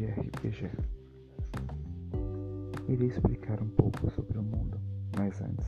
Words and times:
de 0.00 0.06
RPG. 0.06 0.70
Irei 2.88 3.08
explicar 3.08 3.60
um 3.60 3.68
pouco 3.68 4.10
sobre 4.10 4.38
o 4.38 4.42
mundo, 4.42 4.80
mas 5.14 5.38
antes, 5.42 5.66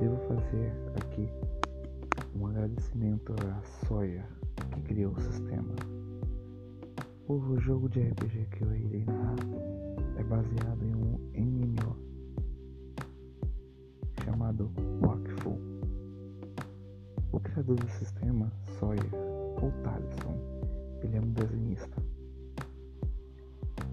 devo 0.00 0.16
fazer 0.26 0.72
aqui 0.96 1.28
um 2.34 2.46
agradecimento 2.46 3.34
à 3.34 3.62
Soya 3.86 4.26
que 4.72 4.80
criou 4.80 5.12
o 5.12 5.20
sistema. 5.20 5.74
O 7.28 7.60
jogo 7.60 7.90
de 7.90 8.00
RPG 8.00 8.46
que 8.46 8.62
eu 8.62 8.74
irei 8.74 9.04
narrar 9.04 9.36
é 10.16 10.22
baseado 10.22 10.82
em 10.82 10.94
um 10.94 11.18
MMO 11.34 11.98
chamado 14.24 14.72
Wakfu. 15.02 15.58
O 17.30 17.40
criador 17.40 17.76
do 17.76 17.90
sistema, 17.90 18.50
Sawyer, 18.78 19.14
ou 19.60 19.70
Talisson, 19.82 20.34
ele 21.02 21.18
é 21.18 21.20
um 21.20 21.30
desenhista. 21.32 22.13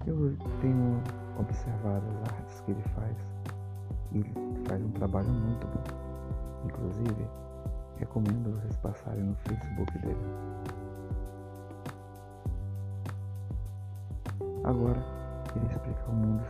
Eu 0.04 0.36
tenho 0.60 1.00
observado 1.38 2.04
as 2.08 2.32
artes 2.32 2.60
que 2.62 2.72
ele 2.72 2.82
faz 2.94 3.16
e 4.10 4.18
ele 4.18 4.64
faz 4.66 4.82
um 4.82 4.90
trabalho 4.90 5.28
muito 5.28 5.66
bom. 5.68 6.66
Inclusive, 6.66 7.28
recomendo 7.98 8.52
vocês 8.58 8.76
passarem 8.78 9.22
no 9.22 9.36
Facebook 9.36 9.98
dele. 10.00 10.18
Agora, 14.64 15.00
irei 15.54 15.68
explicar 15.68 16.08
o 16.08 16.14
mundo 16.14 16.44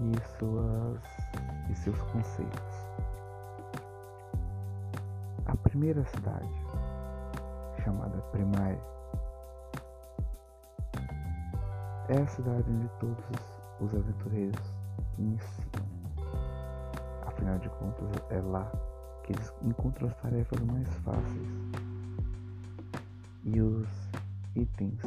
e, 0.00 0.38
suas, 0.38 1.02
e 1.68 1.74
seus 1.74 2.00
conceitos. 2.12 2.86
A 5.46 5.56
primeira 5.56 6.04
cidade, 6.04 6.48
chamada 7.82 8.18
Primae, 8.30 8.78
é 12.10 12.22
a 12.22 12.26
cidade 12.26 12.68
onde 12.68 12.88
todos 12.98 13.24
os 13.80 13.94
aventureiros 13.94 14.60
iniciam. 15.16 15.86
Afinal 17.24 17.56
de 17.58 17.68
contas, 17.68 18.08
é 18.30 18.40
lá 18.40 18.70
que 19.22 19.32
eles 19.32 19.52
encontram 19.62 20.08
as 20.08 20.16
tarefas 20.16 20.60
mais 20.62 20.88
fáceis 21.04 21.48
e 23.44 23.60
os 23.60 23.88
itens 24.56 25.00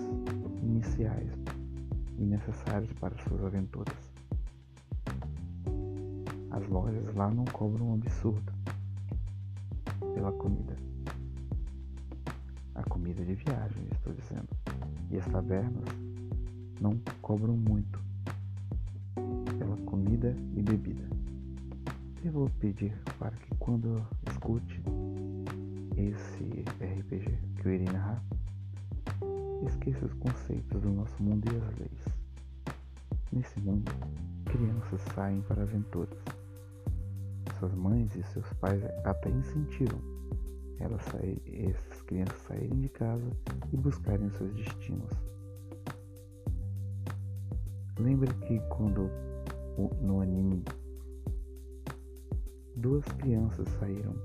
iniciais 0.61 1.29
e 2.17 2.23
necessários 2.23 2.93
para 2.93 3.17
suas 3.17 3.43
aventuras. 3.43 4.13
As 6.51 6.65
lojas 6.69 7.13
lá 7.15 7.29
não 7.29 7.43
cobram 7.45 7.89
um 7.89 7.93
absurdo 7.95 8.53
pela 10.13 10.31
comida. 10.31 10.77
A 12.75 12.83
comida 12.83 13.25
de 13.25 13.33
viagem, 13.33 13.87
estou 13.91 14.13
dizendo. 14.13 14.47
E 15.11 15.17
as 15.17 15.27
tabernas 15.27 16.12
não 16.81 16.97
cobram 17.21 17.55
muito 17.55 17.99
pela 19.57 19.77
comida 19.85 20.35
e 20.55 20.61
bebida. 20.61 21.03
Eu 22.23 22.31
vou 22.31 22.49
pedir 22.59 22.93
para 23.19 23.31
que 23.31 23.55
quando 23.59 24.05
escute 24.29 24.81
esse 25.97 26.43
RPG 26.81 27.37
que 27.57 27.67
eu 27.67 27.73
irei 27.73 27.85
narrar, 27.85 28.23
esqueça 29.65 30.05
os 30.05 30.13
conceitos 30.13 30.81
do 30.81 30.89
nosso 30.89 31.21
mundo 31.21 31.45
e 31.51 31.57
as 31.57 31.77
leis. 31.77 32.23
Nesse 33.31 33.59
mundo, 33.59 33.91
crianças 34.45 35.01
saem 35.13 35.41
para 35.41 35.63
aventuras. 35.63 36.17
Suas 37.59 37.73
mães 37.73 38.15
e 38.15 38.23
seus 38.23 38.51
pais 38.53 38.83
até 39.03 39.29
incentivam 39.29 40.13
elas 40.79 41.01
sair, 41.03 41.41
essas 41.47 42.01
crianças 42.03 42.37
saírem 42.41 42.79
de 42.79 42.89
casa 42.89 43.31
e 43.71 43.77
buscarem 43.77 44.29
seus 44.31 44.53
destinos. 44.53 45.11
Lembre 47.99 48.33
que 48.45 48.59
quando 48.69 49.09
no 50.01 50.21
anime 50.21 50.63
duas 52.75 53.05
crianças 53.19 53.67
saíram 53.79 54.15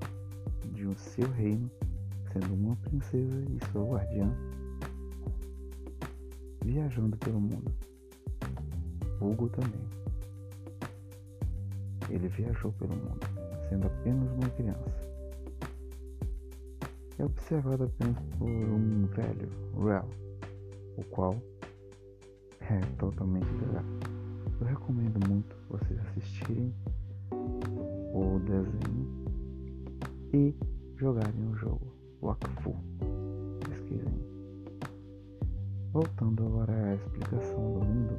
de 0.72 0.86
um 0.86 0.96
seu 0.96 1.28
reino, 1.32 1.70
sendo 2.32 2.54
uma 2.54 2.76
princesa 2.76 3.44
e 3.50 3.58
sua 3.70 3.84
guardiã, 3.84 4.34
viajando 6.64 7.16
pelo 7.18 7.40
mundo. 7.40 7.72
Hugo 9.20 9.48
também. 9.50 9.80
Ele 12.08 12.28
viajou 12.28 12.72
pelo 12.72 12.96
mundo, 12.96 13.20
sendo 13.68 13.86
apenas 13.86 14.30
uma 14.32 14.48
criança. 14.50 15.08
É 17.18 17.24
observado 17.24 17.84
apenas 17.84 18.16
por 18.38 18.48
um 18.48 19.06
velho, 19.06 19.48
Rel, 19.84 20.08
o 20.96 21.04
qual 21.04 21.36
é 22.70 22.80
totalmente 22.98 23.50
legal. 23.52 23.84
Eu 24.60 24.66
recomendo 24.66 25.26
muito 25.26 25.56
vocês 25.70 25.98
assistirem 26.00 26.74
o 28.12 28.38
desenho 28.40 29.08
e 30.34 30.54
jogarem 30.96 31.48
o 31.48 31.54
jogo 31.56 31.86
Wakfu. 32.20 32.76
Pesquisem. 33.66 34.12
Voltando 35.92 36.46
agora 36.46 36.72
à 36.72 36.94
explicação 36.94 37.72
do 37.72 37.84
mundo, 37.86 38.18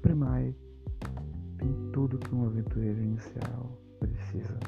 Primae 0.00 0.56
tem 1.58 1.74
tudo 1.92 2.18
que 2.18 2.34
um 2.34 2.46
aventureiro 2.46 3.02
inicial 3.02 3.78
precisa. 4.00 4.58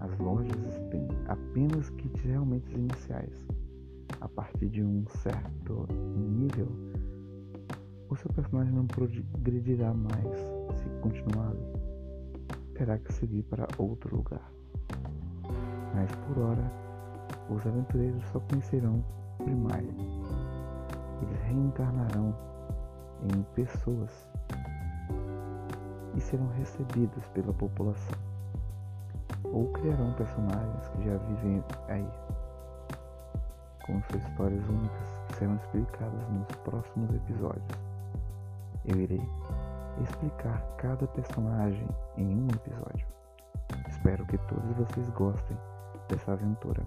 As 0.00 0.18
lojas 0.18 0.54
têm 0.90 1.08
apenas 1.28 1.88
kits 1.90 2.20
realmente 2.20 2.70
iniciais 2.74 3.46
a 4.20 4.28
partir 4.28 4.68
de 4.68 4.82
um 4.82 5.04
certo 5.22 5.86
nível, 6.16 6.68
o 8.08 8.16
seu 8.16 8.32
personagem 8.32 8.72
não 8.72 8.86
progredirá 8.86 9.92
mais 9.92 10.36
se 10.78 10.88
continuar. 11.00 11.52
Terá 12.74 12.98
que 12.98 13.12
seguir 13.12 13.42
para 13.44 13.66
outro 13.78 14.14
lugar. 14.14 14.50
Mas 15.94 16.10
por 16.26 16.38
hora, 16.38 16.72
os 17.48 17.66
aventureiros 17.66 18.24
só 18.26 18.40
conhecerão 18.40 19.02
Primária. 19.38 19.94
Eles 21.22 21.40
reencarnarão 21.42 22.34
em 23.22 23.42
pessoas 23.54 24.10
e 26.14 26.20
serão 26.20 26.48
recebidos 26.58 27.26
pela 27.28 27.52
população. 27.52 28.18
Ou 29.44 29.66
criarão 29.72 30.12
personagens 30.14 30.88
que 30.88 31.04
já 31.04 31.16
vivem 31.16 31.64
aí 31.88 32.08
com 33.86 34.00
suas 34.02 34.22
histórias 34.24 34.68
únicas 34.68 35.20
que 35.28 35.36
serão 35.36 35.54
explicadas 35.56 36.28
nos 36.30 36.56
próximos 36.64 37.14
episódios. 37.14 37.78
Eu 38.84 39.00
irei 39.00 39.22
explicar 40.02 40.60
cada 40.78 41.06
personagem 41.06 41.88
em 42.16 42.26
um 42.26 42.48
episódio. 42.48 43.06
Espero 43.88 44.24
que 44.26 44.38
todos 44.38 44.76
vocês 44.76 45.08
gostem 45.10 45.56
dessa 46.08 46.32
aventura. 46.32 46.82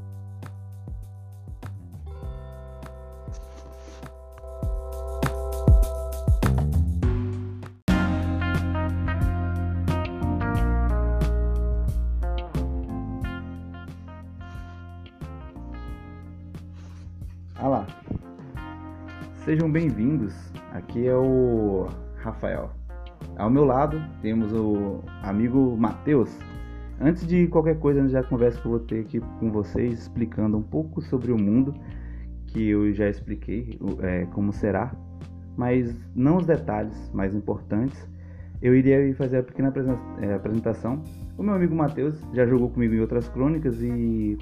Sejam 19.50 19.68
bem-vindos. 19.68 20.36
Aqui 20.74 21.08
é 21.08 21.16
o 21.16 21.88
Rafael. 22.18 22.70
Ao 23.36 23.50
meu 23.50 23.66
lado 23.66 24.00
temos 24.22 24.54
o 24.54 25.04
amigo 25.24 25.76
Matheus. 25.76 26.30
Antes 27.02 27.26
de 27.26 27.48
qualquer 27.48 27.80
coisa, 27.80 28.08
já 28.10 28.22
conversa 28.22 28.62
que 28.62 28.68
eu 28.68 28.70
vou 28.70 28.80
ter 28.82 29.00
aqui 29.00 29.20
com 29.40 29.52
vocês 29.52 30.02
explicando 30.02 30.56
um 30.56 30.62
pouco 30.62 31.02
sobre 31.02 31.32
o 31.32 31.36
mundo 31.42 31.74
que 32.46 32.70
eu 32.70 32.94
já 32.94 33.10
expliquei 33.10 33.80
é, 34.04 34.28
como 34.28 34.54
será, 34.54 34.94
mas 35.58 36.00
não 36.16 36.38
os 36.38 36.46
detalhes 36.46 37.10
mais 37.12 37.34
importantes. 37.34 38.08
Eu 38.62 38.76
iria 38.76 39.16
fazer 39.16 39.38
a 39.38 39.44
pequena 39.44 39.74
é, 40.22 40.32
apresentação. 40.32 41.02
O 41.40 41.42
meu 41.42 41.56
amigo 41.56 41.76
Matheus 41.76 42.24
já 42.36 42.46
jogou 42.46 42.70
comigo 42.70 42.94
em 42.94 43.00
outras 43.00 43.28
crônicas 43.28 43.82
e 43.82 44.38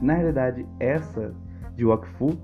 na 0.00 0.14
realidade 0.14 0.64
essa 0.80 1.34
de 1.74 1.84
Wakfu 1.84 2.38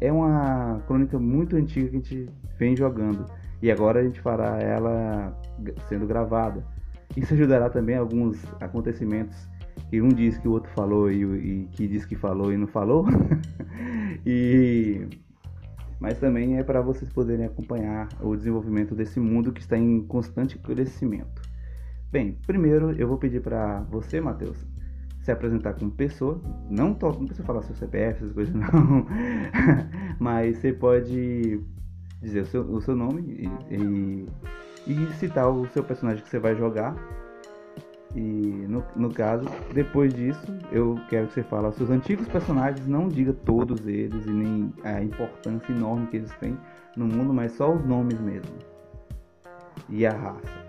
é 0.00 0.12
uma 0.12 0.82
crônica 0.86 1.18
muito 1.18 1.56
antiga 1.56 1.88
que 1.88 1.96
a 1.96 1.98
gente 1.98 2.30
vem 2.58 2.76
jogando 2.76 3.26
e 3.62 3.70
agora 3.70 4.00
a 4.00 4.02
gente 4.04 4.20
fará 4.20 4.58
ela 4.58 5.36
sendo 5.88 6.06
gravada. 6.06 6.64
Isso 7.16 7.34
ajudará 7.34 7.68
também 7.70 7.96
alguns 7.96 8.42
acontecimentos 8.60 9.48
que 9.90 10.00
um 10.02 10.08
diz 10.08 10.38
que 10.38 10.46
o 10.46 10.52
outro 10.52 10.70
falou 10.72 11.10
e, 11.10 11.22
e 11.22 11.68
que 11.72 11.86
diz 11.88 12.04
que 12.04 12.14
falou 12.14 12.52
e 12.52 12.56
não 12.56 12.66
falou. 12.66 13.06
e 14.26 15.06
mas 16.00 16.18
também 16.18 16.58
é 16.58 16.62
para 16.62 16.80
vocês 16.80 17.12
poderem 17.12 17.46
acompanhar 17.46 18.08
o 18.20 18.36
desenvolvimento 18.36 18.94
desse 18.94 19.18
mundo 19.18 19.52
que 19.52 19.60
está 19.60 19.76
em 19.76 20.00
constante 20.02 20.56
crescimento. 20.58 21.42
Bem, 22.10 22.38
primeiro 22.46 22.92
eu 22.92 23.08
vou 23.08 23.18
pedir 23.18 23.42
para 23.42 23.80
você, 23.90 24.20
Matheus, 24.20 24.64
se 25.28 25.32
apresentar 25.32 25.74
como 25.74 25.90
pessoa, 25.90 26.40
não, 26.70 26.96
não 26.98 27.26
precisa 27.26 27.44
falar 27.44 27.60
seu 27.60 27.74
CPF, 27.74 28.24
essas 28.24 28.32
coisas 28.32 28.54
não, 28.56 29.06
mas 30.18 30.56
você 30.56 30.72
pode 30.72 31.60
dizer 32.22 32.40
o 32.40 32.46
seu, 32.46 32.62
o 32.62 32.80
seu 32.80 32.96
nome 32.96 33.50
e, 33.70 33.74
e, 33.74 34.26
e, 34.86 35.12
citar 35.16 35.50
o 35.50 35.68
seu 35.68 35.84
personagem 35.84 36.22
que 36.22 36.30
você 36.30 36.38
vai 36.38 36.56
jogar. 36.56 36.96
E 38.16 38.20
no, 38.20 38.82
no 38.96 39.12
caso, 39.12 39.44
depois 39.74 40.14
disso, 40.14 40.46
eu 40.72 40.98
quero 41.10 41.26
que 41.26 41.34
você 41.34 41.42
fale 41.42 41.70
seus 41.72 41.90
antigos 41.90 42.26
personagens, 42.26 42.86
não 42.86 43.06
diga 43.06 43.34
todos 43.34 43.86
eles 43.86 44.24
e 44.24 44.30
nem 44.30 44.72
a 44.82 45.02
importância 45.02 45.70
enorme 45.70 46.06
que 46.06 46.16
eles 46.16 46.34
têm 46.36 46.56
no 46.96 47.06
mundo, 47.06 47.34
mas 47.34 47.52
só 47.52 47.70
os 47.70 47.84
nomes 47.84 48.18
mesmo. 48.18 48.56
E 49.90 50.06
a 50.06 50.10
raça. 50.12 50.68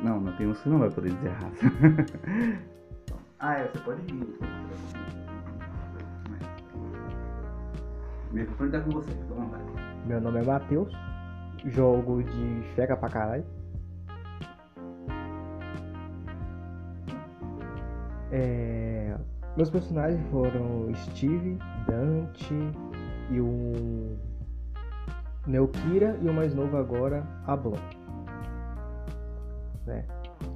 Não, 0.00 0.18
não 0.18 0.32
tem 0.32 0.46
uns 0.46 0.64
não 0.64 0.78
vai 0.78 0.90
poder 0.90 1.12
dizer 1.12 1.28
a 1.28 1.34
raça. 1.34 2.62
ah, 3.42 3.54
é, 3.54 3.66
você 3.66 3.78
pode 3.80 4.02
rir. 4.02 4.38
O 8.30 8.34
microfone 8.34 8.70
tá 8.70 8.80
com 8.80 8.90
você. 8.90 9.10
Meu 10.06 10.20
nome 10.20 10.40
é 10.40 10.44
Matheus, 10.44 10.92
jogo 11.66 12.22
de 12.22 12.62
Fega 12.76 12.96
pra 12.96 13.08
caralho. 13.08 13.44
É... 18.30 19.16
Meus 19.56 19.68
personagens 19.70 20.24
foram 20.30 20.94
Steve, 20.94 21.58
Dante 21.86 22.54
e 23.28 23.40
o 23.40 24.16
Neokira 25.46 26.16
e 26.22 26.28
o 26.28 26.32
mais 26.32 26.54
novo 26.54 26.76
agora, 26.76 27.26
Ablon. 27.44 27.76
Né? 29.84 30.06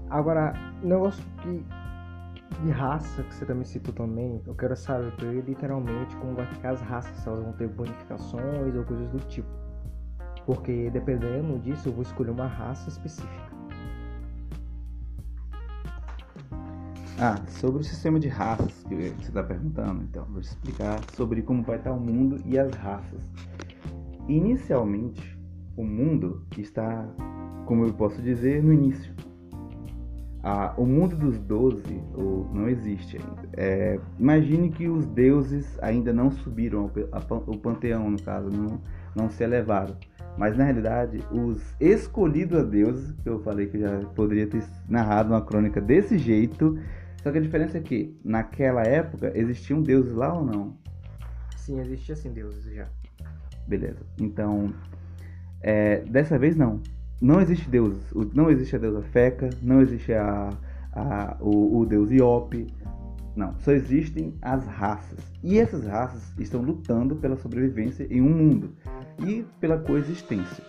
Agora, 0.09 0.55
negócio 0.83 1.23
que 1.43 1.65
de 2.62 2.70
raça 2.70 3.23
que 3.23 3.35
você 3.35 3.44
também 3.44 3.64
citou 3.64 3.93
também, 3.93 4.41
eu 4.47 4.55
quero 4.55 4.76
saber 4.76 5.44
literalmente 5.47 6.17
como 6.17 6.35
vai 6.35 6.47
ficar 6.47 6.70
as 6.70 6.81
raças, 6.81 7.17
se 7.19 7.29
elas 7.29 7.43
vão 7.43 7.53
ter 7.53 7.69
bonificações 7.69 8.75
ou 8.75 8.85
coisas 8.85 9.08
do 9.11 9.19
tipo. 9.29 9.49
Porque 10.44 10.91
dependendo 10.91 11.58
disso, 11.58 11.88
eu 11.88 11.93
vou 11.93 12.03
escolher 12.03 12.31
uma 12.31 12.47
raça 12.47 12.88
específica. 12.88 13.47
Ah, 17.19 17.37
sobre 17.49 17.81
o 17.81 17.85
sistema 17.85 18.20
de 18.20 18.29
raças 18.29 18.85
que 18.87 18.94
você 18.94 19.29
está 19.29 19.43
perguntando, 19.43 20.02
então, 20.02 20.26
vou 20.26 20.41
explicar 20.41 21.00
sobre 21.14 21.41
como 21.41 21.62
vai 21.62 21.79
estar 21.79 21.93
o 21.93 21.99
mundo 21.99 22.38
e 22.44 22.59
as 22.59 22.75
raças. 22.75 23.20
Inicialmente, 24.29 25.38
o 25.76 25.82
mundo 25.82 26.44
está, 26.59 27.09
como 27.64 27.87
eu 27.87 27.94
posso 27.94 28.20
dizer, 28.20 28.62
no 28.62 28.70
início. 28.70 29.15
Ah, 30.48 30.72
o 30.76 30.87
mundo 30.87 31.16
dos 31.16 31.40
doze 31.40 32.00
não 32.52 32.69
existe 32.69 33.16
ainda. 33.16 33.48
É, 33.56 33.98
imagine 34.16 34.70
que 34.70 34.87
os 34.87 35.04
deuses 35.04 35.76
ainda 35.82 36.12
não 36.12 36.31
subiram 36.31 36.88
ao, 37.10 37.37
o 37.48 37.58
panteão, 37.58 38.08
no 38.08 38.22
caso, 38.22 38.48
não, 38.48 38.81
não 39.12 39.28
se 39.28 39.43
elevaram. 39.43 39.96
Mas 40.38 40.56
na 40.56 40.62
realidade, 40.62 41.19
os 41.32 41.75
escolhidos 41.81 42.60
a 42.60 42.62
deuses, 42.62 43.10
que 43.25 43.28
eu 43.28 43.40
falei 43.40 43.66
que 43.66 43.81
já 43.81 43.98
poderia 44.14 44.46
ter 44.46 44.62
narrado 44.88 45.31
uma 45.31 45.44
crônica 45.44 45.81
desse 45.81 46.16
jeito, 46.16 46.78
só 47.25 47.32
que 47.32 47.38
a 47.38 47.40
diferença 47.40 47.78
é 47.78 47.81
que 47.81 48.16
naquela 48.25 48.84
época 48.84 49.32
existiam 49.34 49.82
deuses 49.82 50.14
lá 50.14 50.32
ou 50.32 50.44
não? 50.44 50.76
Sim, 51.56 51.81
existia 51.81 52.14
sim 52.14 52.32
deuses 52.32 52.72
já. 52.72 52.87
Beleza. 53.66 54.06
Então, 54.16 54.72
é, 55.60 56.02
dessa 56.02 56.38
vez 56.38 56.54
não 56.54 56.81
não 57.20 57.40
existe 57.40 57.68
deus, 57.68 57.96
não 58.34 58.50
existe 58.50 58.76
a 58.76 58.78
deusa 58.78 59.02
Feca, 59.02 59.48
não 59.62 59.80
existe 59.80 60.12
a, 60.12 60.50
a 60.92 61.36
o, 61.40 61.78
o, 61.78 61.86
deus 61.86 62.10
Iope, 62.10 62.66
não, 63.34 63.54
só 63.60 63.72
existem 63.72 64.34
as 64.42 64.66
raças. 64.66 65.18
E 65.42 65.58
essas 65.58 65.86
raças 65.86 66.32
estão 66.38 66.60
lutando 66.60 67.16
pela 67.16 67.36
sobrevivência 67.36 68.06
em 68.10 68.20
um 68.20 68.28
mundo 68.28 68.70
e 69.18 69.44
pela 69.60 69.78
coexistência. 69.78 70.64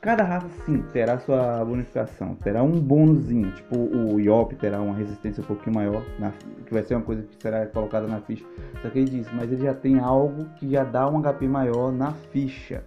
Cada 0.00 0.22
raça 0.22 0.48
sim 0.64 0.82
terá 0.92 1.18
sua 1.18 1.64
bonificação, 1.64 2.36
terá 2.36 2.62
um 2.62 2.80
bônusinho, 2.80 3.50
tipo 3.52 3.76
o 3.76 4.20
Iop 4.20 4.54
terá 4.54 4.80
uma 4.80 4.94
resistência 4.94 5.42
um 5.42 5.46
pouquinho 5.46 5.74
maior, 5.74 6.04
na, 6.20 6.32
que 6.64 6.72
vai 6.72 6.84
ser 6.84 6.94
uma 6.94 7.02
coisa 7.02 7.22
que 7.22 7.42
será 7.42 7.66
colocada 7.66 8.06
na 8.06 8.20
ficha. 8.20 8.44
Só 8.80 8.90
que 8.90 9.00
ele 9.00 9.10
diz, 9.10 9.26
mas 9.32 9.50
ele 9.50 9.62
já 9.62 9.74
tem 9.74 9.98
algo 9.98 10.44
que 10.56 10.70
já 10.70 10.84
dá 10.84 11.08
um 11.08 11.20
HP 11.20 11.48
maior 11.48 11.90
na 11.90 12.12
ficha 12.12 12.84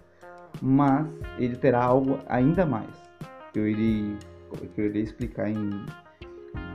mas 0.62 1.08
ele 1.38 1.56
terá 1.56 1.82
algo 1.82 2.20
ainda 2.28 2.64
mais 2.64 2.86
que 3.52 3.58
eu 3.58 3.68
irei, 3.68 4.16
que 4.74 4.80
eu 4.80 4.86
irei 4.86 5.02
explicar 5.02 5.50
em, 5.50 5.84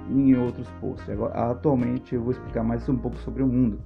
em 0.09 0.35
outros 0.35 0.69
posts. 0.81 1.09
Agora, 1.09 1.51
atualmente 1.51 2.13
eu 2.13 2.21
vou 2.21 2.31
explicar 2.31 2.63
mais 2.63 2.87
um 2.89 2.97
pouco 2.97 3.17
sobre 3.19 3.41
o 3.41 3.47
mundo. 3.47 3.79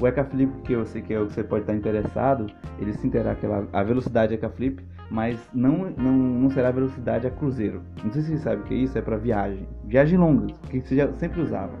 O 0.00 0.06
Ecaflip, 0.06 0.52
que 0.62 0.72
eu 0.72 0.84
sei 0.84 1.02
que 1.02 1.14
é 1.14 1.20
o 1.20 1.26
que 1.26 1.34
você 1.34 1.44
pode 1.44 1.62
estar 1.62 1.74
interessado, 1.74 2.46
ele 2.80 2.92
sim 2.94 3.08
terá 3.08 3.32
aquela, 3.32 3.66
a 3.72 3.82
velocidade 3.82 4.34
Ecaflip, 4.34 4.84
mas 5.10 5.38
não, 5.54 5.90
não, 5.96 6.12
não 6.12 6.50
será 6.50 6.70
velocidade 6.70 7.26
a 7.26 7.30
cruzeiro. 7.30 7.82
Não 8.04 8.12
sei 8.12 8.22
se 8.22 8.36
você 8.36 8.38
sabe 8.38 8.62
o 8.62 8.64
que 8.64 8.74
é 8.74 8.76
isso, 8.76 8.98
é 8.98 9.00
para 9.00 9.16
viagem. 9.16 9.66
Viagem 9.84 10.18
longa, 10.18 10.52
que 10.68 10.80
você 10.80 10.96
já 10.96 11.12
sempre 11.14 11.40
usava. 11.40 11.72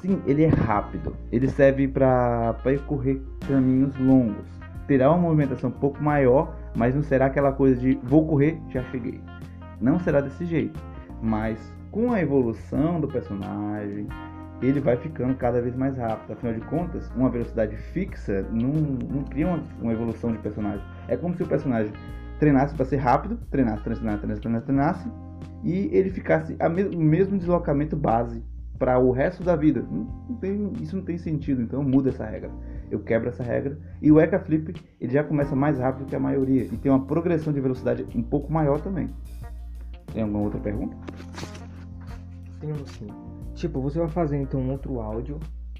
Sim, 0.00 0.20
ele 0.26 0.44
é 0.44 0.48
rápido. 0.48 1.16
Ele 1.32 1.48
serve 1.48 1.88
para 1.88 2.54
percorrer 2.62 3.22
caminhos 3.46 3.96
longos 3.98 4.56
terá 4.86 5.10
uma 5.10 5.18
movimentação 5.18 5.70
um 5.70 5.72
pouco 5.72 6.02
maior, 6.02 6.54
mas 6.76 6.94
não 6.94 7.02
será 7.02 7.26
aquela 7.26 7.52
coisa 7.52 7.80
de 7.80 7.98
vou 8.02 8.26
correr, 8.26 8.60
já 8.70 8.82
cheguei. 8.84 9.20
Não 9.80 9.98
será 9.98 10.20
desse 10.20 10.44
jeito. 10.44 10.78
Mas 11.22 11.58
com 11.90 12.12
a 12.12 12.20
evolução 12.20 13.00
do 13.00 13.08
personagem, 13.08 14.06
ele 14.62 14.80
vai 14.80 14.96
ficando 14.96 15.34
cada 15.34 15.60
vez 15.60 15.74
mais 15.76 15.96
rápido. 15.96 16.32
Afinal 16.32 16.54
de 16.54 16.60
contas, 16.62 17.10
uma 17.16 17.28
velocidade 17.28 17.76
fixa 17.76 18.42
não, 18.50 18.68
não 18.68 19.24
cria 19.24 19.46
uma, 19.46 19.62
uma 19.80 19.92
evolução 19.92 20.32
de 20.32 20.38
personagem. 20.38 20.84
É 21.08 21.16
como 21.16 21.34
se 21.34 21.42
o 21.42 21.46
personagem 21.46 21.92
treinasse 22.38 22.74
para 22.74 22.84
ser 22.84 22.96
rápido, 22.96 23.38
treinasse, 23.50 23.82
treinasse, 23.82 24.18
treinasse, 24.18 24.40
treinasse, 24.40 24.66
treinasse, 24.66 25.12
e 25.62 25.88
ele 25.92 26.10
ficasse 26.10 26.56
o 26.94 27.00
mesmo 27.00 27.38
deslocamento 27.38 27.96
base 27.96 28.42
para 28.78 28.98
o 28.98 29.10
resto 29.10 29.42
da 29.42 29.56
vida. 29.56 29.84
Não, 29.90 30.06
não 30.28 30.36
tem, 30.36 30.72
isso 30.80 30.96
não 30.96 31.04
tem 31.04 31.18
sentido, 31.18 31.62
então 31.62 31.82
muda 31.82 32.10
essa 32.10 32.24
regra. 32.24 32.50
Eu 32.90 33.00
quebro 33.00 33.28
essa 33.28 33.42
regra. 33.42 33.78
E 34.00 34.10
o 34.10 34.20
Eka 34.20 34.38
Flip 34.38 34.74
ele 35.00 35.12
já 35.12 35.24
começa 35.24 35.54
mais 35.56 35.78
rápido 35.78 36.06
que 36.06 36.16
a 36.16 36.20
maioria 36.20 36.64
e 36.64 36.76
tem 36.76 36.90
uma 36.90 37.04
progressão 37.04 37.52
de 37.52 37.60
velocidade 37.60 38.06
um 38.14 38.22
pouco 38.22 38.52
maior 38.52 38.80
também. 38.80 39.10
Tem 40.12 40.22
alguma 40.22 40.40
outra 40.40 40.60
pergunta? 40.60 40.96
Tenho 42.60 42.86
sim. 42.86 43.08
Tipo, 43.54 43.80
você 43.80 43.98
vai 43.98 44.08
fazer 44.08 44.36
então 44.36 44.60
um 44.60 44.70
outro 44.70 45.00
áudio 45.00 45.38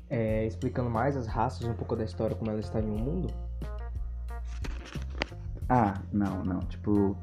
é, 0.09 0.47
explicando 0.47 0.89
mais 0.89 1.17
as 1.17 1.27
raças, 1.27 1.67
um 1.67 1.75
pouco 1.75 1.97
da 1.97 2.05
história, 2.05 2.37
como 2.37 2.51
ela 2.51 2.61
está 2.61 2.81
em 2.81 2.91
um 2.91 2.99
mundo? 2.99 3.29
Ah, 5.69 6.01
não, 6.13 6.45
não. 6.45 6.61
Tipo, 6.61 7.17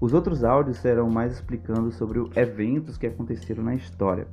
os 0.00 0.12
outros 0.12 0.44
áudios 0.44 0.78
serão 0.78 1.10
mais 1.10 1.32
explicando 1.32 1.90
sobre 1.92 2.20
eventos 2.36 2.96
que 2.96 3.06
aconteceram 3.06 3.62
na 3.62 3.74
história. 3.74 4.26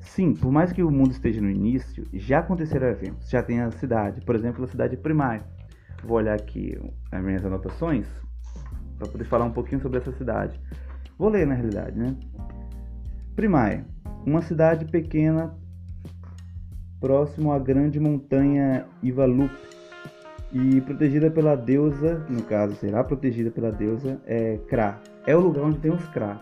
Sim, 0.00 0.34
por 0.34 0.50
mais 0.50 0.72
que 0.72 0.82
o 0.82 0.90
mundo 0.90 1.12
esteja 1.12 1.40
no 1.40 1.50
início, 1.50 2.06
já 2.12 2.38
aconteceram 2.38 2.86
eventos. 2.88 3.28
Já 3.28 3.42
tem 3.42 3.60
a 3.60 3.70
cidade, 3.70 4.20
por 4.20 4.34
exemplo, 4.34 4.64
a 4.64 4.68
cidade 4.68 4.96
primária. 4.96 5.44
Vou 6.04 6.16
olhar 6.16 6.34
aqui 6.34 6.78
as 7.10 7.22
minhas 7.22 7.44
anotações 7.44 8.06
para 8.98 9.08
poder 9.08 9.24
falar 9.24 9.44
um 9.44 9.52
pouquinho 9.52 9.80
sobre 9.80 9.98
essa 9.98 10.12
cidade. 10.12 10.60
Vou 11.18 11.28
ler 11.28 11.46
na 11.46 11.54
realidade, 11.54 11.98
né? 11.98 12.16
Primaia, 13.34 13.84
uma 14.24 14.42
cidade 14.42 14.84
pequena 14.86 15.54
próximo 17.00 17.52
à 17.52 17.58
grande 17.58 18.00
montanha 18.00 18.86
Ivalup 19.02 19.52
e 20.52 20.80
protegida 20.80 21.30
pela 21.30 21.56
deusa, 21.56 22.24
no 22.30 22.42
caso 22.42 22.74
será 22.76 23.04
protegida 23.04 23.50
pela 23.50 23.70
deusa 23.70 24.20
é, 24.26 24.58
Kra. 24.68 25.00
É 25.26 25.36
o 25.36 25.40
lugar 25.40 25.64
onde 25.64 25.78
tem 25.78 25.92
os 25.92 26.06
Kras 26.08 26.38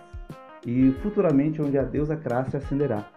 e 0.67 0.93
futuramente 1.03 1.61
onde 1.61 1.77
a 1.79 1.83
deusa 1.83 2.17
Kra 2.17 2.45
se 2.49 2.57
acenderá. 2.57 3.14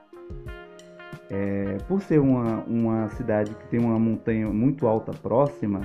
É, 1.29 1.77
por 1.87 2.01
ser 2.01 2.19
uma, 2.19 2.63
uma 2.63 3.09
cidade 3.09 3.53
que 3.53 3.67
tem 3.67 3.79
uma 3.79 3.99
montanha 3.99 4.47
muito 4.47 4.87
alta 4.87 5.11
próxima, 5.11 5.81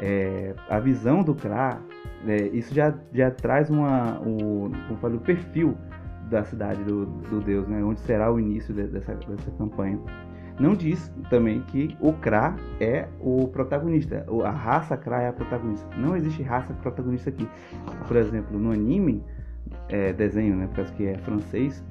é, 0.00 0.54
a 0.68 0.78
visão 0.78 1.22
do 1.22 1.34
Kra, 1.34 1.80
é, 2.26 2.46
isso 2.48 2.74
já, 2.74 2.94
já 3.12 3.30
traz 3.30 3.68
uma, 3.70 4.20
o, 4.20 4.70
como 4.86 4.98
falei, 5.00 5.16
o 5.16 5.20
perfil 5.20 5.76
da 6.30 6.44
cidade 6.44 6.82
do, 6.84 7.06
do 7.06 7.40
deus, 7.40 7.66
né, 7.68 7.82
onde 7.82 8.00
será 8.00 8.32
o 8.32 8.38
início 8.38 8.74
de, 8.74 8.84
dessa, 8.84 9.14
dessa 9.14 9.50
campanha. 9.52 9.98
Não 10.58 10.74
diz 10.74 11.12
também 11.28 11.60
que 11.62 11.96
o 12.00 12.12
Kra 12.14 12.56
é 12.80 13.06
o 13.20 13.46
protagonista, 13.48 14.24
a 14.44 14.50
raça 14.50 14.96
Kra 14.96 15.22
é 15.22 15.28
a 15.28 15.32
protagonista. 15.32 15.86
Não 15.96 16.16
existe 16.16 16.42
raça 16.42 16.72
protagonista 16.74 17.28
aqui. 17.28 17.46
Por 18.08 18.16
exemplo, 18.16 18.58
no 18.58 18.72
anime, 18.72 19.22
é, 19.88 20.12
desenho, 20.12 20.56
né, 20.56 20.68
porque 20.74 20.92
que 20.92 21.06
é 21.08 21.18
francês, 21.18 21.84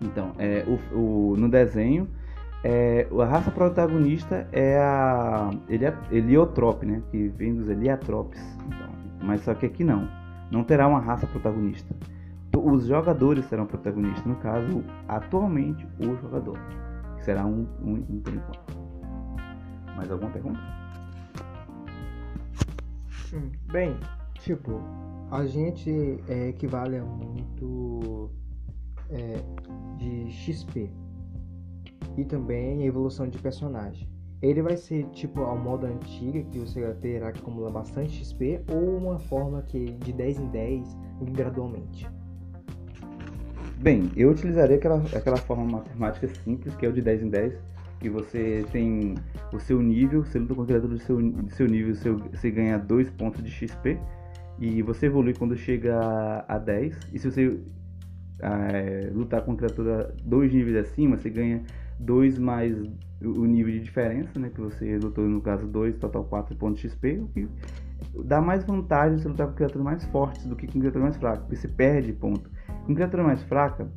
então, 0.00 0.32
é, 0.38 0.64
o, 0.66 0.96
o, 0.96 1.36
no 1.36 1.48
desenho, 1.48 2.08
é, 2.62 3.06
a 3.20 3.24
raça 3.24 3.50
protagonista 3.50 4.48
é 4.52 4.78
a 4.78 5.50
Heliotrope, 6.10 6.84
né? 6.84 7.02
Que 7.10 7.28
vem 7.28 7.54
dos 7.54 7.68
Heliotropes. 7.68 8.40
Então, 8.66 8.90
mas 9.22 9.42
só 9.42 9.54
que 9.54 9.66
aqui 9.66 9.84
não. 9.84 10.08
Não 10.50 10.64
terá 10.64 10.86
uma 10.86 11.00
raça 11.00 11.26
protagonista. 11.26 11.94
os 12.56 12.86
jogadores 12.86 13.44
serão 13.46 13.66
protagonistas. 13.66 14.24
No 14.24 14.36
caso, 14.36 14.84
atualmente, 15.08 15.86
o 16.00 16.16
jogador. 16.16 16.58
Que 17.16 17.24
será 17.24 17.44
um, 17.44 17.66
um, 17.82 18.04
um 18.10 18.20
por 18.20 18.34
enquanto. 18.34 18.86
Mais 19.96 20.10
alguma 20.10 20.30
pergunta? 20.30 20.60
Bem, 23.70 23.96
tipo, 24.40 24.80
a 25.30 25.44
gente 25.46 26.20
é, 26.28 26.48
equivale 26.48 26.98
a 26.98 27.04
muito 27.04 28.30
é, 29.10 29.42
de 29.98 30.30
XP 30.30 30.90
e 32.16 32.24
também 32.24 32.82
a 32.82 32.86
evolução 32.86 33.28
de 33.28 33.38
personagem. 33.38 34.08
Ele 34.42 34.60
vai 34.62 34.76
ser 34.76 35.06
tipo 35.10 35.40
ao 35.42 35.58
modo 35.58 35.86
antiga, 35.86 36.42
que 36.42 36.58
você 36.58 36.82
terá 37.00 37.32
que 37.32 37.40
acumular 37.40 37.70
bastante 37.70 38.22
XP, 38.22 38.60
ou 38.70 38.96
uma 38.98 39.18
forma 39.18 39.62
que 39.62 39.92
de 39.92 40.12
10 40.12 40.38
em 40.38 40.46
10 40.48 40.96
gradualmente. 41.32 42.06
Bem, 43.78 44.10
eu 44.16 44.30
utilizaria 44.30 44.76
aquela, 44.76 45.02
aquela 45.14 45.36
forma 45.36 45.64
matemática 45.64 46.28
simples, 46.28 46.74
que 46.76 46.84
é 46.84 46.88
o 46.88 46.92
de 46.92 47.00
10 47.00 47.22
em 47.24 47.28
10, 47.28 47.54
que 48.00 48.10
você 48.10 48.64
tem 48.72 49.14
o 49.52 49.58
seu 49.58 49.80
nível, 49.80 50.24
você 50.24 50.38
luta 50.38 50.54
com 50.54 50.62
a 50.62 50.66
criatura 50.66 50.94
do 50.94 50.98
seu, 50.98 51.16
do 51.20 51.50
seu 51.50 51.66
nível, 51.66 51.94
seu, 51.94 52.18
você 52.18 52.50
ganha 52.50 52.78
2 52.78 53.10
pontos 53.10 53.42
de 53.42 53.50
XP, 53.50 53.98
e 54.58 54.82
você 54.82 55.06
evolui 55.06 55.34
quando 55.34 55.56
chega 55.56 56.44
a 56.46 56.58
10, 56.58 56.98
e 57.12 57.18
se 57.18 57.30
você 57.30 57.58
é, 58.40 59.10
lutar 59.12 59.42
com 59.42 59.56
criatura 59.56 60.14
dois 60.22 60.52
níveis 60.52 60.76
acima, 60.76 61.16
você 61.16 61.30
ganha 61.30 61.62
2 61.98 62.38
mais 62.38 62.76
o 63.22 63.46
nível 63.46 63.72
de 63.72 63.80
diferença, 63.80 64.38
né? 64.38 64.50
Que 64.54 64.60
você 64.60 64.98
lutou 64.98 65.24
no 65.24 65.40
caso 65.40 65.66
2, 65.66 65.96
total 65.96 66.24
4 66.24 66.54
pontos 66.56 66.80
XP, 66.80 67.20
o 67.20 67.28
que 67.28 67.48
dá 68.24 68.40
mais 68.40 68.64
vantagem 68.64 69.18
você 69.18 69.28
lutar 69.28 69.46
com 69.48 69.54
criaturas 69.54 69.84
mais 69.84 70.04
fortes 70.06 70.44
do 70.46 70.54
que 70.54 70.66
com 70.66 70.78
criaturas 70.78 71.02
mais 71.02 71.16
fracas, 71.16 71.40
porque 71.40 71.56
você 71.56 71.68
perde 71.68 72.12
ponto. 72.12 72.50
Com 72.84 72.94
criatura 72.94 73.22
mais 73.22 73.42
fraca, 73.42 73.88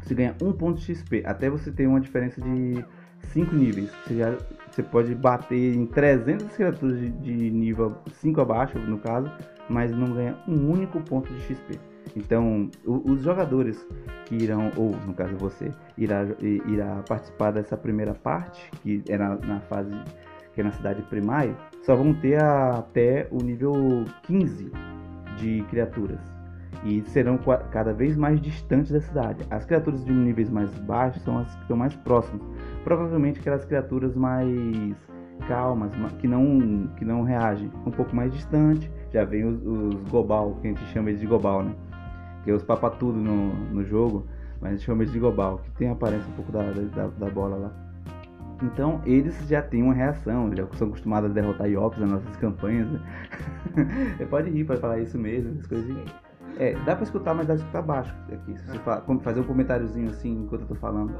você 0.00 0.14
ganha 0.14 0.36
1 0.40 0.52
ponto 0.52 0.80
XP, 0.80 1.22
até 1.26 1.50
você 1.50 1.72
ter 1.72 1.86
uma 1.86 2.00
diferença 2.00 2.40
de 2.40 2.84
5 3.32 3.54
níveis. 3.54 3.90
Você, 4.04 4.16
já, 4.16 4.36
você 4.70 4.82
pode 4.82 5.14
bater 5.14 5.74
em 5.74 5.86
300 5.86 6.46
criaturas 6.54 7.00
de, 7.00 7.10
de 7.10 7.50
nível 7.50 7.96
5 8.20 8.40
abaixo, 8.40 8.78
no 8.78 8.98
caso, 8.98 9.30
mas 9.68 9.90
não 9.90 10.12
ganha 10.12 10.36
um 10.46 10.70
único 10.70 11.00
ponto 11.00 11.32
de 11.32 11.40
XP. 11.40 11.93
Então, 12.16 12.70
os 12.84 13.22
jogadores 13.22 13.84
que 14.26 14.36
irão, 14.36 14.70
ou 14.76 14.90
no 15.06 15.14
caso 15.14 15.36
você, 15.36 15.70
irá, 15.96 16.26
irá 16.40 17.02
participar 17.08 17.50
dessa 17.50 17.76
primeira 17.76 18.14
parte, 18.14 18.70
que 18.82 19.02
é 19.08 19.18
na, 19.18 19.36
na 19.36 19.60
fase 19.60 19.92
que 20.54 20.60
é 20.60 20.64
na 20.64 20.72
cidade 20.72 21.02
primária, 21.02 21.54
só 21.82 21.96
vão 21.96 22.14
ter 22.14 22.40
até 22.40 23.26
o 23.30 23.38
nível 23.42 24.04
15 24.22 24.70
de 25.36 25.62
criaturas. 25.68 26.20
E 26.84 27.02
serão 27.06 27.38
cada 27.70 27.92
vez 27.92 28.16
mais 28.16 28.40
distantes 28.40 28.92
da 28.92 29.00
cidade. 29.00 29.44
As 29.50 29.64
criaturas 29.64 30.04
de 30.04 30.12
níveis 30.12 30.50
mais 30.50 30.70
baixos 30.80 31.22
são 31.22 31.38
as 31.38 31.52
que 31.54 31.62
estão 31.62 31.76
mais 31.76 31.96
próximas. 31.96 32.42
Provavelmente 32.84 33.40
aquelas 33.40 33.64
criaturas 33.64 34.14
mais 34.14 34.94
calmas, 35.48 35.90
que 36.20 36.28
não, 36.28 36.86
que 36.96 37.04
não 37.04 37.22
reagem. 37.22 37.70
Um 37.86 37.90
pouco 37.90 38.14
mais 38.14 38.32
distante, 38.32 38.90
já 39.12 39.24
vem 39.24 39.44
os, 39.44 39.64
os 39.64 40.08
Gobal, 40.10 40.56
que 40.60 40.68
a 40.68 40.70
gente 40.70 40.84
chama 40.92 41.12
de 41.12 41.26
Gobal, 41.26 41.62
né? 41.62 41.74
Que 42.44 42.52
os 42.52 42.62
papatudo 42.62 43.18
no, 43.18 43.54
no 43.70 43.84
jogo, 43.84 44.26
mas 44.60 44.70
a 44.70 44.74
gente 44.76 44.84
chama 44.84 45.02
eles 45.02 45.12
de 45.12 45.18
global, 45.18 45.58
que 45.58 45.70
tem 45.72 45.88
a 45.88 45.92
aparência 45.92 46.28
um 46.30 46.34
pouco 46.34 46.52
da, 46.52 46.62
da, 46.62 47.06
da 47.08 47.30
bola 47.30 47.56
lá. 47.56 47.84
Então 48.62 49.00
eles 49.04 49.36
já 49.48 49.60
têm 49.60 49.82
uma 49.82 49.94
reação, 49.94 50.50
já 50.54 50.66
são 50.74 50.88
acostumados 50.88 51.30
a 51.30 51.34
derrotar 51.34 51.68
Iops 51.68 51.98
nas 51.98 52.10
nossas 52.10 52.36
campanhas. 52.36 52.88
Né? 52.90 53.00
pode 54.30 54.50
rir 54.50 54.64
para 54.64 54.76
falar 54.76 54.98
isso 55.00 55.18
mesmo, 55.18 55.58
as 55.58 55.66
coisas. 55.66 55.96
É, 56.56 56.74
dá 56.84 56.94
pra 56.94 57.02
escutar, 57.02 57.34
mas 57.34 57.46
dá 57.46 57.54
pra 57.54 57.62
escutar 57.62 57.82
baixo 57.82 58.14
aqui. 58.32 58.56
Se 58.58 58.66
você 58.66 58.78
fala, 58.78 59.04
fazer 59.20 59.40
um 59.40 59.44
comentáriozinho 59.44 60.10
assim 60.10 60.44
enquanto 60.44 60.62
eu 60.62 60.68
tô 60.68 60.74
falando. 60.76 61.12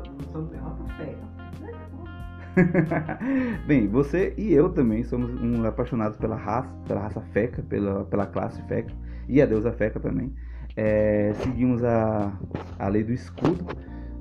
Bem, 3.67 3.89
você 3.89 4.33
e 4.39 4.53
eu 4.53 4.69
também 4.69 5.03
somos 5.03 5.29
um 5.43 5.67
apaixonados 5.67 6.17
pela 6.17 6.37
raça, 6.37 6.73
pela 6.87 7.01
raça 7.01 7.21
Feca, 7.33 7.63
pela, 7.63 8.05
pela 8.05 8.27
classe 8.27 8.63
Feca 8.69 8.95
e 9.29 9.43
a 9.43 9.47
deusa 9.47 9.73
Feca 9.73 9.99
também 9.99 10.33
é, 10.77 11.33
seguimos 11.43 11.85
a, 11.85 12.33
a 12.79 12.89
lei 12.89 13.05
do 13.05 13.13
escudo, 13.13 13.67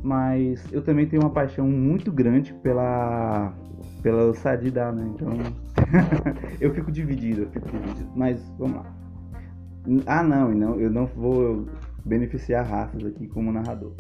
mas 0.01 0.65
eu 0.71 0.81
também 0.81 1.07
tenho 1.07 1.21
uma 1.21 1.31
paixão 1.31 1.67
muito 1.67 2.11
grande 2.11 2.53
pela 2.55 3.53
pela 4.01 4.23
ousadia, 4.25 4.91
né? 4.91 5.09
Então 5.15 5.29
eu 6.59 6.73
fico 6.73 6.91
dividido, 6.91 7.43
eu 7.43 7.49
fico 7.49 7.69
dividido. 7.69 8.11
Mas 8.15 8.43
vamos 8.59 8.77
lá. 8.77 8.95
Ah, 10.05 10.21
não, 10.21 10.51
não, 10.51 10.79
eu 10.79 10.89
não 10.89 11.05
vou 11.05 11.67
beneficiar 12.05 12.65
raças 12.65 13.03
aqui 13.05 13.27
como 13.27 13.51
narrador. 13.51 13.93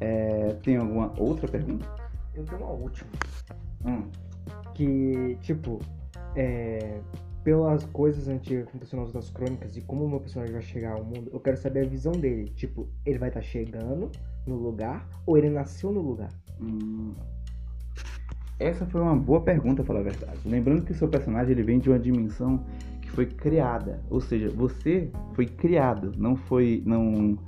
É, 0.00 0.56
tem 0.62 0.76
alguma 0.76 1.12
outra 1.18 1.48
pergunta? 1.48 1.86
Eu 2.34 2.44
tenho 2.44 2.62
uma 2.62 2.70
última. 2.70 3.10
Hum. 3.84 4.04
Que, 4.74 5.36
tipo, 5.40 5.80
é, 6.36 7.00
pelas 7.48 7.82
coisas 7.86 8.28
antigas 8.28 8.64
que 8.64 8.68
aconteceram 8.68 9.04
nas 9.04 9.14
outras 9.14 9.32
crônicas 9.32 9.74
e 9.74 9.80
como 9.80 10.04
o 10.04 10.10
meu 10.10 10.20
personagem 10.20 10.52
vai 10.52 10.60
chegar 10.60 10.92
ao 10.92 11.02
mundo, 11.02 11.30
eu 11.32 11.40
quero 11.40 11.56
saber 11.56 11.86
a 11.86 11.88
visão 11.88 12.12
dele. 12.12 12.52
Tipo, 12.54 12.86
ele 13.06 13.16
vai 13.16 13.30
estar 13.30 13.40
tá 13.40 13.46
chegando 13.46 14.10
no 14.46 14.54
lugar 14.54 15.08
ou 15.24 15.38
ele 15.38 15.48
nasceu 15.48 15.90
no 15.90 16.02
lugar? 16.02 16.28
Hum. 16.60 17.14
Essa 18.58 18.84
foi 18.84 19.00
uma 19.00 19.16
boa 19.16 19.40
pergunta, 19.40 19.82
falar 19.82 20.00
a 20.00 20.02
verdade. 20.02 20.40
Lembrando 20.44 20.84
que 20.84 20.92
seu 20.92 21.08
personagem 21.08 21.52
ele 21.52 21.62
vem 21.62 21.78
de 21.78 21.88
uma 21.88 21.98
dimensão 21.98 22.66
que 23.00 23.10
foi 23.12 23.24
criada, 23.24 23.98
ou 24.10 24.20
seja, 24.20 24.50
você 24.50 25.10
foi 25.32 25.46
criado, 25.46 26.12
não 26.18 26.36
foi, 26.36 26.82
não 26.84 27.38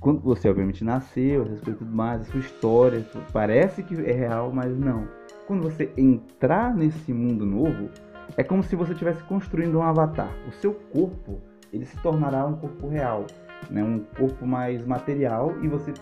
quando 0.00 0.18
você 0.22 0.48
obviamente 0.48 0.82
nasceu, 0.82 1.44
coisas 1.44 1.60
tudo 1.60 1.86
mais, 1.86 2.22
a 2.22 2.24
sua 2.24 2.40
história 2.40 3.06
parece 3.32 3.84
que 3.84 3.94
é 3.94 4.12
real, 4.12 4.50
mas 4.52 4.76
não. 4.76 5.06
Quando 5.46 5.62
você 5.62 5.92
entrar 5.96 6.74
nesse 6.74 7.12
mundo 7.12 7.46
novo, 7.46 7.90
é 8.36 8.42
como 8.42 8.62
se 8.62 8.76
você 8.76 8.92
estivesse 8.92 9.22
construindo 9.24 9.78
um 9.78 9.82
avatar. 9.82 10.30
O 10.48 10.52
seu 10.52 10.72
corpo 10.72 11.40
ele 11.72 11.84
se 11.84 11.96
tornará 11.98 12.46
um 12.46 12.56
corpo 12.56 12.88
real, 12.88 13.26
né? 13.70 13.82
um 13.82 14.00
corpo 14.18 14.46
mais 14.46 14.84
material 14.84 15.54
e 15.62 15.68
você 15.68 15.92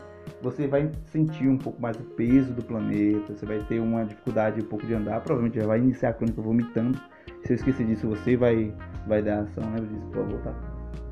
você 0.42 0.66
vai 0.66 0.90
sentir 1.06 1.48
um 1.48 1.56
pouco 1.56 1.80
mais 1.80 1.96
o 1.96 2.02
peso 2.02 2.52
do 2.52 2.62
planeta, 2.62 3.34
você 3.34 3.46
vai 3.46 3.58
ter 3.60 3.80
uma 3.80 4.04
dificuldade 4.04 4.60
um 4.60 4.64
pouco 4.64 4.86
de 4.86 4.94
andar, 4.94 5.20
provavelmente 5.20 5.58
já 5.58 5.66
vai 5.66 5.78
iniciar 5.78 6.10
a 6.10 6.12
crônica 6.12 6.40
vomitando. 6.40 7.00
Se 7.44 7.52
eu 7.52 7.56
esquecer 7.56 7.86
disso, 7.86 8.06
você 8.06 8.36
vai 8.36 8.72
vai 9.06 9.22
dar 9.22 9.40
ação, 9.40 9.64
lembra 9.64 9.86
disso, 9.86 10.06
por 10.12 10.26
tá? 10.42 10.54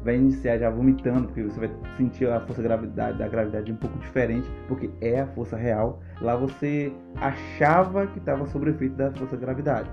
Vai 0.05 0.17
iniciar 0.17 0.59
já 0.59 0.71
vomitando, 0.71 1.27
porque 1.27 1.43
você 1.43 1.59
vai 1.59 1.71
sentir 1.97 2.29
a 2.29 2.41
força 2.41 2.63
gravidade, 2.63 3.19
da 3.19 3.27
gravidade 3.27 3.73
um 3.73 3.77
pouco 3.77 3.99
diferente, 3.99 4.49
porque 4.69 4.91
é 5.01 5.21
a 5.21 5.27
força 5.29 5.57
real. 5.57 6.01
Lá 6.21 6.37
você 6.37 6.93
achava 7.17 8.07
que 8.07 8.19
estava 8.19 8.47
sob 8.47 8.67
o 8.67 8.69
efeito 8.69 8.95
da 8.95 9.11
força 9.13 9.37
da 9.37 9.43
gravidade. 9.43 9.91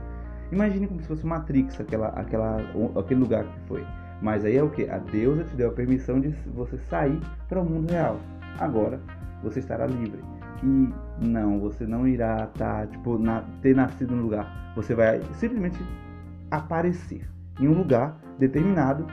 Imagine 0.53 0.86
como 0.86 1.01
se 1.01 1.07
fosse 1.07 1.25
Matrix, 1.25 1.81
aquela, 1.81 2.10
aquela, 2.10 2.57
aquele 2.95 3.19
lugar 3.19 3.43
que 3.43 3.60
foi. 3.67 3.83
Mas 4.22 4.45
aí 4.45 4.55
é 4.55 4.63
o 4.63 4.69
que? 4.69 4.88
A 4.88 5.00
deusa 5.00 5.43
te 5.45 5.55
deu 5.55 5.69
a 5.69 5.74
permissão 5.74 6.19
de 6.19 6.29
você 6.53 6.77
sair 6.89 7.19
para 7.50 7.60
o 7.60 7.65
mundo 7.65 7.91
real. 7.91 8.19
Agora 8.60 9.01
você 9.41 9.60
estará 9.60 9.88
livre. 9.88 10.19
E 10.62 10.93
não, 11.25 11.60
você 11.60 11.88
não 11.88 12.07
irá 12.07 12.45
tá, 12.55 12.86
tipo, 12.86 13.17
na, 13.17 13.43
ter 13.63 13.75
nascido 13.75 14.15
no 14.15 14.22
lugar. 14.22 14.74
Você 14.75 14.93
vai 14.93 15.22
simplesmente 15.33 15.79
aparecer 16.51 17.27
em 17.60 17.67
um 17.67 17.74
lugar 17.74 18.15
determinado 18.38 19.07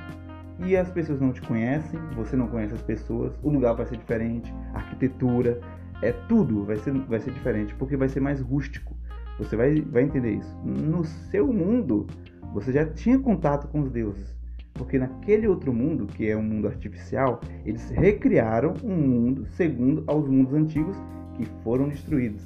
e 0.59 0.77
as 0.77 0.91
pessoas 0.91 1.21
não 1.21 1.33
te 1.33 1.41
conhecem, 1.41 1.99
você 2.15 2.37
não 2.37 2.49
conhece 2.49 2.75
as 2.75 2.83
pessoas, 2.83 3.33
o 3.43 3.49
lugar 3.49 3.73
vai 3.73 3.87
ser 3.87 3.97
diferente, 3.97 4.53
a 4.75 4.79
arquitetura, 4.79 5.59
é 6.03 6.13
tudo 6.13 6.65
vai 6.67 6.77
ser, 6.77 6.93
vai 6.93 7.19
ser 7.19 7.33
diferente, 7.33 7.75
porque 7.77 7.97
vai 7.97 8.11
ser 8.11 8.21
mais 8.21 8.43
rústico. 8.43 8.95
Você 9.41 9.57
vai, 9.57 9.81
vai 9.81 10.03
entender 10.03 10.35
isso. 10.35 10.55
No 10.63 11.03
seu 11.05 11.51
mundo, 11.51 12.07
você 12.53 12.73
já 12.73 12.85
tinha 12.85 13.19
contato 13.19 13.69
com 13.69 13.81
os 13.81 13.91
deuses. 13.91 14.37
Porque 14.75 14.99
naquele 14.99 15.49
outro 15.49 15.73
mundo, 15.73 16.07
que 16.07 16.29
é 16.29 16.37
um 16.37 16.43
mundo 16.43 16.69
artificial, 16.69 17.41
eles 17.65 17.91
recriaram 17.91 18.75
um 18.85 18.95
mundo 18.95 19.47
segundo 19.47 20.05
aos 20.07 20.29
mundos 20.29 20.53
antigos 20.53 20.97
que 21.35 21.47
foram 21.65 21.89
destruídos. 21.89 22.43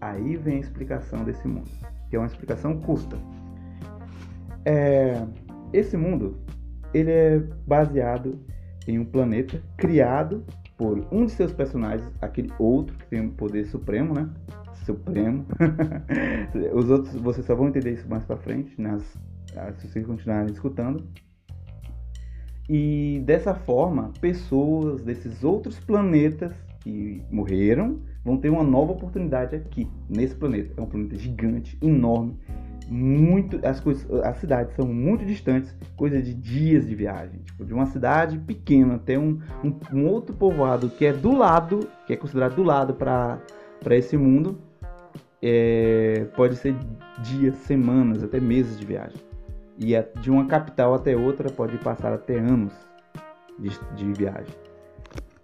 Aí 0.00 0.36
vem 0.36 0.58
a 0.58 0.60
explicação 0.60 1.24
desse 1.24 1.46
mundo, 1.48 1.68
que 2.08 2.16
é 2.16 2.18
uma 2.18 2.26
explicação 2.26 2.80
curta. 2.80 3.16
É, 4.64 5.26
esse 5.72 5.96
mundo 5.96 6.36
ele 6.94 7.10
é 7.10 7.42
baseado 7.66 8.38
em 8.86 8.98
um 9.00 9.04
planeta 9.04 9.60
criado 9.76 10.44
por 10.76 11.06
um 11.10 11.26
de 11.26 11.32
seus 11.32 11.52
personagens, 11.52 12.08
aquele 12.20 12.52
outro 12.58 12.96
que 12.96 13.06
tem 13.06 13.20
um 13.20 13.30
poder 13.30 13.66
supremo, 13.66 14.14
né? 14.14 14.28
Supremo. 14.86 15.44
Os 16.72 16.88
outros, 16.88 17.14
vocês 17.16 17.44
só 17.44 17.54
vão 17.54 17.68
entender 17.68 17.92
isso 17.92 18.08
mais 18.08 18.24
pra 18.24 18.36
frente, 18.36 18.80
nas, 18.80 19.02
ah, 19.56 19.72
se 19.72 19.88
vocês 19.88 20.06
continuarem 20.06 20.52
escutando. 20.52 21.04
E 22.68 23.22
dessa 23.24 23.54
forma, 23.54 24.12
pessoas 24.20 25.02
desses 25.02 25.44
outros 25.44 25.78
planetas 25.78 26.52
que 26.80 27.22
morreram 27.30 28.00
vão 28.24 28.36
ter 28.36 28.48
uma 28.48 28.62
nova 28.62 28.92
oportunidade 28.92 29.54
aqui, 29.54 29.88
nesse 30.08 30.34
planeta. 30.34 30.72
É 30.76 30.80
um 30.80 30.86
planeta 30.86 31.16
gigante, 31.16 31.78
enorme, 31.82 32.36
muito. 32.88 33.64
As, 33.66 33.80
coisas, 33.80 34.08
as 34.24 34.38
cidades 34.38 34.74
são 34.74 34.86
muito 34.86 35.24
distantes, 35.24 35.74
coisa 35.96 36.20
de 36.20 36.34
dias 36.34 36.86
de 36.86 36.94
viagem. 36.94 37.40
Tipo, 37.40 37.64
de 37.64 37.72
uma 37.72 37.86
cidade 37.86 38.38
pequena 38.38 38.96
até 38.96 39.18
um, 39.18 39.40
um, 39.64 39.78
um 39.92 40.06
outro 40.06 40.34
povoado 40.34 40.88
que 40.90 41.06
é 41.06 41.12
do 41.12 41.36
lado, 41.36 41.88
que 42.06 42.12
é 42.12 42.16
considerado 42.16 42.56
do 42.56 42.62
lado 42.62 42.94
para 42.94 43.40
esse 43.90 44.16
mundo, 44.16 44.58
é, 45.42 46.26
pode 46.34 46.56
ser 46.56 46.76
dias, 47.18 47.56
semanas, 47.58 48.22
até 48.22 48.40
meses 48.40 48.78
de 48.78 48.86
viagem. 48.86 49.20
E 49.78 49.92
de 50.20 50.30
uma 50.30 50.46
capital 50.46 50.94
até 50.94 51.16
outra 51.16 51.50
pode 51.50 51.76
passar 51.78 52.12
até 52.12 52.38
anos 52.38 52.72
de, 53.58 53.70
de 53.94 54.12
viagem. 54.12 54.54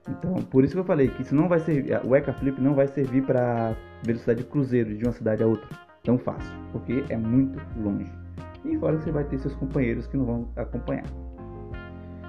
Então, 0.09 0.35
por 0.35 0.65
isso 0.65 0.73
que 0.73 0.81
eu 0.81 0.85
falei 0.85 1.09
que 1.09 1.23
isso 1.23 1.35
não 1.35 1.49
vai 1.49 1.61
servir, 1.61 2.01
o 2.05 2.17
Eka 2.17 2.33
Flip 2.33 2.61
não 2.61 2.75
vai 2.75 2.89
servir 2.89 3.23
para 3.23 3.77
velocidade 4.03 4.43
de 4.43 4.49
cruzeiro 4.49 4.97
de 4.97 5.05
uma 5.05 5.13
cidade 5.13 5.43
a 5.43 5.47
outra 5.47 5.69
tão 6.03 6.19
fácil, 6.19 6.53
porque 6.73 7.05
é 7.09 7.17
muito 7.17 7.61
longe. 7.81 8.11
E 8.65 8.77
fora 8.79 8.97
que 8.97 9.05
você 9.05 9.13
vai 9.13 9.25
ter 9.25 9.39
seus 9.39 9.55
companheiros 9.55 10.07
que 10.07 10.17
não 10.17 10.25
vão 10.25 10.49
acompanhar. 10.57 11.05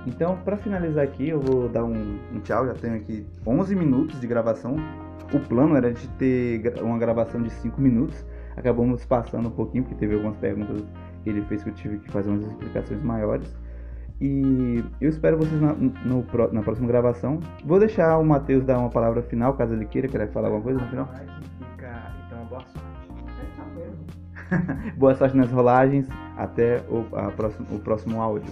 Então, 0.05 0.37
para 0.43 0.57
finalizar 0.57 1.03
aqui, 1.03 1.29
eu 1.29 1.39
vou 1.39 1.69
dar 1.69 1.83
um, 1.83 2.19
um, 2.33 2.39
tchau. 2.41 2.65
Já 2.67 2.73
tenho 2.73 2.95
aqui 2.95 3.25
11 3.45 3.75
minutos 3.75 4.19
de 4.19 4.27
gravação. 4.27 4.75
O 5.33 5.39
plano 5.39 5.75
era 5.75 5.91
de 5.91 6.07
ter 6.09 6.73
uma 6.81 6.97
gravação 6.97 7.41
de 7.41 7.49
5 7.49 7.81
minutos. 7.81 8.25
Acabamos 8.55 9.03
passando 9.05 9.47
um 9.47 9.51
pouquinho, 9.51 9.83
porque 9.83 9.95
teve 9.95 10.13
algumas 10.13 10.37
perguntas 10.37 10.83
que 11.23 11.29
ele 11.29 11.41
fez 11.43 11.63
que 11.63 11.69
eu 11.69 11.73
tive 11.73 11.97
que 11.99 12.11
fazer 12.11 12.29
umas 12.29 12.45
explicações 12.45 13.01
maiores. 13.01 13.55
E 14.21 14.83
eu 15.01 15.09
espero 15.09 15.37
vocês 15.37 15.59
na, 15.59 15.73
no, 15.73 16.25
na 16.51 16.61
próxima 16.61 16.87
gravação. 16.87 17.39
Vou 17.65 17.79
deixar 17.79 18.17
o 18.19 18.23
Matheus 18.23 18.63
dar 18.63 18.77
uma 18.77 18.89
palavra 18.89 19.23
final, 19.23 19.53
caso 19.55 19.73
ele 19.73 19.85
queira. 19.85 20.07
Quer 20.07 20.29
falar 20.31 20.47
alguma 20.47 20.63
coisa 20.63 20.79
no 20.79 20.87
final? 20.87 21.09
Então, 22.27 22.45
boa 22.45 22.61
sorte. 22.61 22.93
boa 24.97 25.15
sorte 25.15 25.35
nas 25.35 25.51
rolagens. 25.51 26.07
Até 26.37 26.81
o, 26.89 27.05
o 27.75 27.79
próximo 27.79 28.21
áudio. 28.21 28.51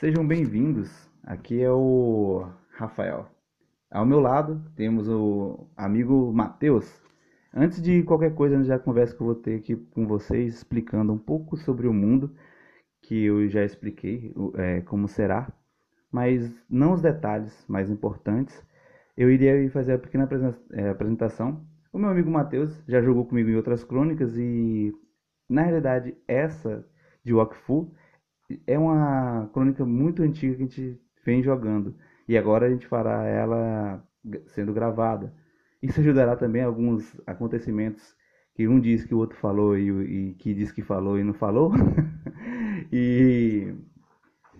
Sejam 0.00 0.26
bem-vindos. 0.26 1.10
Aqui 1.22 1.60
é 1.60 1.70
o 1.70 2.48
Rafael. 2.70 3.28
Ao 3.90 4.06
meu 4.06 4.18
lado 4.18 4.64
temos 4.74 5.06
o 5.06 5.66
amigo 5.76 6.32
Matheus. 6.32 6.90
Antes 7.52 7.82
de 7.82 8.02
qualquer 8.04 8.34
coisa, 8.34 8.58
da 8.64 8.78
conversa 8.78 9.14
que 9.14 9.20
eu 9.20 9.26
vou 9.26 9.34
ter 9.34 9.56
aqui 9.56 9.76
com 9.76 10.06
vocês, 10.06 10.54
explicando 10.54 11.12
um 11.12 11.18
pouco 11.18 11.54
sobre 11.54 11.86
o 11.86 11.92
mundo, 11.92 12.34
que 13.02 13.26
eu 13.26 13.46
já 13.50 13.62
expliquei 13.62 14.34
é, 14.54 14.80
como 14.80 15.06
será, 15.06 15.52
mas 16.10 16.50
não 16.70 16.94
os 16.94 17.02
detalhes 17.02 17.62
mais 17.68 17.90
importantes, 17.90 18.66
eu 19.14 19.30
iria 19.30 19.70
fazer 19.70 19.92
a 19.92 19.98
pequena 19.98 20.26
é, 20.72 20.88
apresentação. 20.88 21.62
O 21.92 21.98
meu 21.98 22.08
amigo 22.08 22.30
Matheus 22.30 22.82
já 22.88 23.02
jogou 23.02 23.26
comigo 23.26 23.50
em 23.50 23.56
outras 23.56 23.84
crônicas 23.84 24.34
e, 24.38 24.94
na 25.46 25.60
realidade, 25.60 26.16
essa 26.26 26.86
de 27.22 27.34
Wakfu 27.34 27.92
é 28.66 28.78
uma 28.78 29.48
crônica 29.52 29.84
muito 29.84 30.22
antiga 30.22 30.56
que 30.56 30.62
a 30.62 30.66
gente 30.66 31.00
vem 31.24 31.42
jogando. 31.42 31.94
E 32.28 32.36
agora 32.38 32.66
a 32.66 32.70
gente 32.70 32.86
fará 32.86 33.24
ela 33.24 34.02
sendo 34.46 34.72
gravada. 34.72 35.32
Isso 35.82 36.00
ajudará 36.00 36.36
também 36.36 36.62
alguns 36.62 37.20
acontecimentos 37.26 38.14
que 38.54 38.68
um 38.68 38.80
diz 38.80 39.04
que 39.04 39.14
o 39.14 39.18
outro 39.18 39.38
falou 39.38 39.76
e, 39.78 39.88
e 40.30 40.34
que 40.34 40.54
diz 40.54 40.70
que 40.72 40.82
falou 40.82 41.18
e 41.18 41.24
não 41.24 41.34
falou. 41.34 41.72
e 42.92 43.74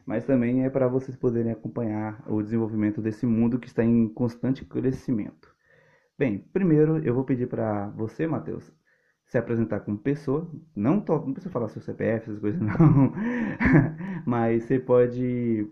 mas 0.06 0.25
também 0.25 0.64
é 0.64 0.70
para 0.70 0.88
vocês 0.88 1.16
poderem 1.16 1.52
acompanhar 1.52 2.25
o 2.28 2.42
desenvolvimento 2.42 3.00
desse 3.00 3.25
mundo 3.26 3.61
que 3.61 3.68
está 3.68 3.85
em 3.85 4.09
constante 4.09 4.64
crescimento. 4.64 5.54
Bem, 6.18 6.38
primeiro 6.52 6.99
eu 7.04 7.14
vou 7.14 7.25
pedir 7.25 7.47
para 7.47 7.88
você, 7.90 8.26
Matheus, 8.26 8.73
se 9.30 9.38
apresentar 9.38 9.80
como 9.80 9.96
pessoa. 9.96 10.50
Não, 10.75 10.96
não 10.96 11.32
precisa 11.32 11.52
falar 11.52 11.68
seu 11.68 11.80
CPF, 11.80 12.28
essas 12.28 12.40
coisas 12.40 12.60
não. 12.60 13.12
Mas 14.26 14.64
você 14.64 14.78
pode 14.78 15.70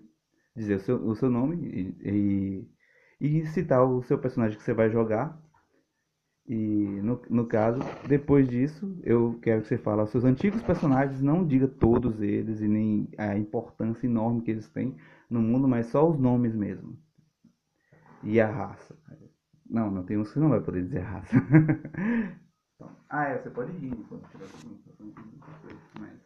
dizer 0.57 0.77
o 0.77 0.81
seu, 0.81 0.97
o 1.09 1.15
seu 1.17 1.29
nome 1.29 1.57
e, 1.67 2.69
e, 3.21 3.39
e, 3.41 3.47
citar 3.47 3.85
o 3.85 4.01
seu 4.05 4.17
personagem 4.17 4.57
que 4.57 4.63
você 4.63 4.73
vai 4.73 4.89
jogar. 4.89 5.37
E 6.47 7.01
no, 7.03 7.21
no 7.29 7.47
caso, 7.47 7.81
depois 8.07 8.49
disso, 8.49 8.97
eu 9.03 9.39
quero 9.43 9.63
que 9.63 9.69
você 9.69 9.77
fale 9.77 10.03
os 10.03 10.11
seus 10.11 10.25
antigos 10.25 10.63
personagens, 10.63 11.21
não 11.21 11.45
diga 11.45 11.67
todos 11.67 12.23
eles 12.23 12.61
e 12.61 12.69
nem 12.69 13.09
a 13.19 13.37
importância 13.37 14.07
enorme 14.07 14.43
que 14.43 14.53
eles 14.53 14.71
têm 14.71 14.97
no 15.29 15.43
mundo, 15.43 15.67
mas 15.67 15.87
só 15.87 16.09
os 16.09 16.19
nomes 16.19 16.55
mesmo. 16.55 16.97
E 18.23 18.41
a 18.41 18.49
raça. 18.49 18.97
Não, 19.69 19.91
não 19.91 20.05
tem 20.05 20.17
uns 20.17 20.33
que 20.33 20.39
não 20.39 20.49
vai 20.49 20.61
poder 20.61 20.85
dizer 20.85 21.01
raça. 21.01 21.37
então, 22.79 22.97
ah, 23.09 23.25
é, 23.25 23.39
você 23.39 23.51
pode 23.51 23.73
rir 23.73 23.89
enquanto 23.89 24.29
tiver 24.31 24.47
mas... 25.99 26.21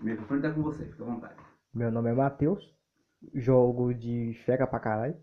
O 0.00 0.04
microfone 0.04 0.40
tá 0.40 0.54
com 0.54 0.62
você, 0.62 0.86
fica 0.86 1.02
à 1.02 1.06
vontade. 1.06 1.44
Meu 1.74 1.90
nome 1.90 2.10
é 2.10 2.14
Matheus, 2.14 2.72
jogo 3.34 3.92
de 3.92 4.34
fega 4.44 4.68
pra 4.68 4.78
caralho. 4.78 5.20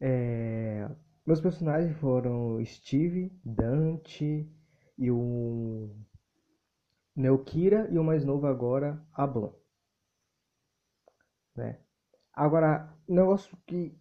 É, 0.00 0.88
meus 1.26 1.40
personagens 1.40 1.96
foram 1.98 2.64
Steve, 2.64 3.36
Dante 3.44 4.48
e 4.96 5.10
o 5.10 5.92
Neokira 7.16 7.88
e 7.90 7.98
o 7.98 8.04
mais 8.04 8.24
novo 8.24 8.46
agora, 8.46 9.04
Ablon. 9.12 9.52
Né? 11.56 11.80
Agora, 12.32 12.96
negócio 13.08 13.56
que 13.66 13.98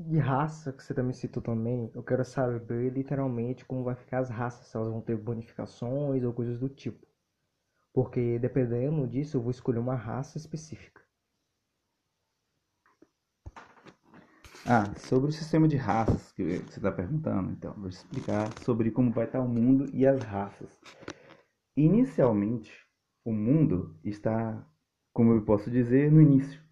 de 0.00 0.18
raça 0.18 0.72
que 0.72 0.82
você 0.82 0.94
também 0.94 1.12
citou 1.12 1.42
também, 1.42 1.90
eu 1.94 2.02
quero 2.02 2.24
saber 2.24 2.92
literalmente 2.92 3.64
como 3.64 3.84
vai 3.84 3.94
ficar 3.94 4.20
as 4.20 4.30
raças, 4.30 4.66
se 4.66 4.76
elas 4.76 4.88
vão 4.88 5.00
ter 5.00 5.16
bonificações 5.16 6.24
ou 6.24 6.32
coisas 6.32 6.58
do 6.58 6.68
tipo. 6.68 7.06
Porque 7.92 8.38
dependendo 8.38 9.06
disso, 9.06 9.36
eu 9.36 9.42
vou 9.42 9.50
escolher 9.50 9.78
uma 9.78 9.94
raça 9.94 10.38
específica. 10.38 11.02
Ah, 14.66 14.94
sobre 14.96 15.30
o 15.30 15.32
sistema 15.32 15.66
de 15.66 15.76
raças 15.76 16.32
que 16.32 16.44
você 16.44 16.78
está 16.78 16.92
perguntando, 16.92 17.50
então, 17.50 17.72
vou 17.74 17.88
explicar 17.88 18.52
sobre 18.58 18.90
como 18.90 19.10
vai 19.10 19.24
estar 19.24 19.40
o 19.40 19.48
mundo 19.48 19.90
e 19.92 20.06
as 20.06 20.20
raças. 20.20 20.80
Inicialmente, 21.76 22.86
o 23.24 23.32
mundo 23.32 23.98
está, 24.04 24.64
como 25.12 25.32
eu 25.32 25.42
posso 25.42 25.70
dizer, 25.70 26.12
no 26.12 26.20
início. 26.20 26.62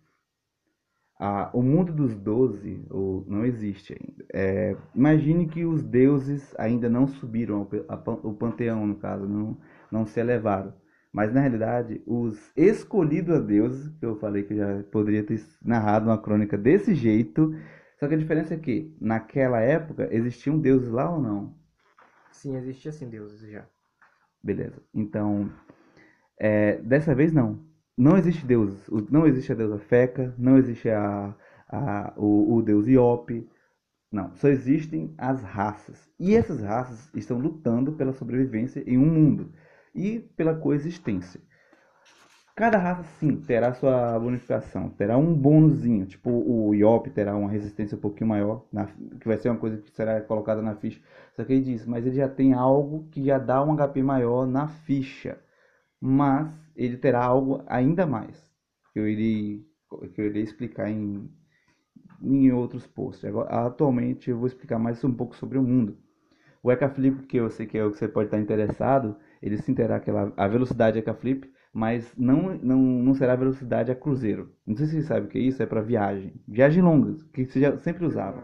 Ah, 1.20 1.50
o 1.52 1.62
mundo 1.62 1.92
dos 1.92 2.14
doze 2.14 2.86
ou, 2.90 3.24
não 3.26 3.44
existe 3.44 3.92
ainda. 3.92 4.24
É, 4.32 4.76
imagine 4.94 5.48
que 5.48 5.64
os 5.64 5.82
deuses 5.82 6.54
ainda 6.56 6.88
não 6.88 7.08
subiram 7.08 7.68
ao, 7.88 8.20
o 8.22 8.32
panteão, 8.34 8.86
no 8.86 8.96
caso, 8.96 9.26
não, 9.26 9.58
não 9.90 10.06
se 10.06 10.20
elevaram. 10.20 10.72
Mas 11.12 11.32
na 11.34 11.40
realidade, 11.40 12.00
os 12.06 12.52
escolhidos 12.56 13.34
a 13.34 13.40
deuses, 13.40 13.88
que 13.98 14.06
eu 14.06 14.16
falei 14.20 14.44
que 14.44 14.52
eu 14.52 14.58
já 14.58 14.82
poderia 14.92 15.24
ter 15.24 15.40
narrado 15.60 16.06
uma 16.06 16.18
crônica 16.18 16.56
desse 16.56 16.94
jeito, 16.94 17.52
só 17.98 18.06
que 18.06 18.14
a 18.14 18.18
diferença 18.18 18.54
é 18.54 18.58
que 18.58 18.94
naquela 19.00 19.60
época 19.60 20.08
existiam 20.12 20.56
deuses 20.56 20.88
lá 20.88 21.10
ou 21.10 21.20
não? 21.20 21.58
Sim, 22.30 22.56
existia 22.56 22.92
sim 22.92 23.08
deuses 23.08 23.40
já. 23.50 23.66
Beleza. 24.40 24.80
Então, 24.94 25.50
é, 26.38 26.76
dessa 26.76 27.12
vez 27.12 27.32
não 27.32 27.67
não 27.98 28.16
existe 28.16 28.46
deuses. 28.46 28.88
Não 29.10 29.26
existe 29.26 29.50
a 29.50 29.56
deusa 29.56 29.76
Feca, 29.76 30.32
não 30.38 30.56
existe 30.56 30.88
a, 30.88 31.34
a, 31.68 32.12
o, 32.16 32.54
o 32.54 32.62
deus 32.62 32.86
Iope. 32.86 33.50
Não, 34.10 34.32
só 34.36 34.48
existem 34.48 35.12
as 35.18 35.42
raças. 35.42 36.08
E 36.18 36.34
essas 36.36 36.62
raças 36.62 37.10
estão 37.14 37.38
lutando 37.38 37.92
pela 37.92 38.12
sobrevivência 38.12 38.82
em 38.86 38.96
um 38.96 39.04
mundo 39.04 39.52
e 39.92 40.20
pela 40.36 40.54
coexistência. 40.54 41.40
Cada 42.54 42.78
raça, 42.78 43.02
sim, 43.20 43.36
terá 43.36 43.72
sua 43.74 44.18
bonificação, 44.18 44.88
terá 44.90 45.16
um 45.16 45.34
bônusinho. 45.34 46.06
Tipo, 46.06 46.30
o 46.30 46.74
Iop 46.74 47.10
terá 47.10 47.36
uma 47.36 47.50
resistência 47.50 47.96
um 47.96 48.00
pouquinho 48.00 48.30
maior, 48.30 48.64
na, 48.72 48.86
que 48.86 49.28
vai 49.28 49.36
ser 49.36 49.48
uma 49.48 49.58
coisa 49.58 49.76
que 49.76 49.90
será 49.90 50.20
colocada 50.20 50.62
na 50.62 50.74
ficha. 50.74 51.00
Só 51.34 51.44
que 51.44 51.52
ele 51.52 51.62
diz, 51.62 51.84
mas 51.86 52.06
ele 52.06 52.16
já 52.16 52.28
tem 52.28 52.54
algo 52.54 53.08
que 53.10 53.24
já 53.24 53.38
dá 53.38 53.62
um 53.62 53.76
HP 53.76 54.02
maior 54.02 54.46
na 54.46 54.68
ficha 54.68 55.38
mas 56.00 56.52
ele 56.76 56.96
terá 56.96 57.24
algo 57.24 57.62
ainda 57.66 58.06
mais 58.06 58.36
que 58.92 58.98
eu 58.98 59.08
irei, 59.08 59.64
que 60.14 60.20
eu 60.20 60.26
irei 60.26 60.42
explicar 60.42 60.90
em, 60.90 61.30
em 62.22 62.52
outros 62.52 62.86
posts. 62.86 63.24
Agora, 63.24 63.66
atualmente 63.66 64.30
eu 64.30 64.38
vou 64.38 64.46
explicar 64.46 64.78
mais 64.78 65.02
um 65.04 65.12
pouco 65.12 65.36
sobre 65.36 65.58
o 65.58 65.62
mundo. 65.62 65.96
O 66.62 66.72
Eka 66.72 66.88
Flip, 66.88 67.26
que 67.26 67.36
eu 67.36 67.50
sei 67.50 67.66
que 67.66 67.78
é 67.78 67.84
o 67.84 67.90
que 67.92 67.98
você 67.98 68.08
pode 68.08 68.28
estar 68.28 68.38
interessado, 68.38 69.16
ele 69.40 69.56
sim 69.58 69.74
terá 69.74 69.96
aquela, 69.96 70.32
a 70.36 70.48
velocidade 70.48 70.98
Eka 70.98 71.14
Flip, 71.14 71.48
mas 71.72 72.12
não, 72.16 72.56
não, 72.56 72.78
não 72.78 73.14
será 73.14 73.36
velocidade 73.36 73.90
a 73.92 73.94
cruzeiro. 73.94 74.52
Não 74.66 74.76
sei 74.76 74.86
se 74.86 75.00
você 75.00 75.02
sabe 75.06 75.26
o 75.26 75.28
que 75.28 75.38
é 75.38 75.42
isso, 75.42 75.62
é 75.62 75.66
para 75.66 75.80
viagem. 75.80 76.34
Viagem 76.46 76.82
longas, 76.82 77.22
que 77.24 77.44
você 77.44 77.60
já 77.60 77.76
sempre 77.78 78.04
usava. 78.04 78.42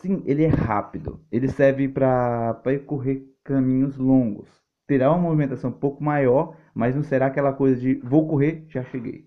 Sim, 0.00 0.22
ele 0.26 0.42
é 0.44 0.48
rápido. 0.48 1.24
Ele 1.30 1.48
serve 1.48 1.88
para 1.88 2.54
percorrer 2.54 3.24
caminhos 3.44 3.96
longos. 3.96 4.61
Terá 4.86 5.10
uma 5.10 5.18
movimentação 5.18 5.70
um 5.70 5.74
pouco 5.74 6.02
maior, 6.02 6.56
mas 6.74 6.94
não 6.94 7.02
será 7.02 7.26
aquela 7.26 7.52
coisa 7.52 7.80
de 7.80 7.94
vou 8.02 8.28
correr, 8.28 8.64
já 8.68 8.82
cheguei. 8.84 9.26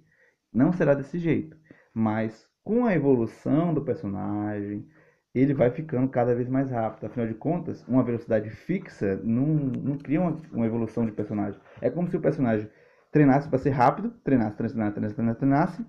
Não 0.53 0.71
será 0.71 0.93
desse 0.93 1.17
jeito. 1.17 1.57
Mas 1.93 2.47
com 2.63 2.85
a 2.85 2.93
evolução 2.93 3.73
do 3.73 3.81
personagem, 3.83 4.87
ele 5.33 5.53
vai 5.53 5.69
ficando 5.69 6.07
cada 6.09 6.33
vez 6.33 6.47
mais 6.49 6.71
rápido. 6.71 7.05
Afinal 7.05 7.27
de 7.27 7.33
contas, 7.33 7.85
uma 7.87 8.03
velocidade 8.03 8.49
fixa 8.49 9.19
não, 9.23 9.45
não 9.45 9.97
cria 9.97 10.21
uma, 10.21 10.41
uma 10.51 10.65
evolução 10.65 11.05
de 11.05 11.11
personagem. 11.11 11.59
É 11.81 11.89
como 11.89 12.09
se 12.09 12.17
o 12.17 12.21
personagem 12.21 12.69
treinasse 13.11 13.47
para 13.47 13.59
ser 13.59 13.69
rápido, 13.71 14.11
treinasse, 14.23 14.57
treinasse, 14.57 14.93
treinasse, 14.93 15.15
treinasse, 15.15 15.39
treinasse 15.39 15.85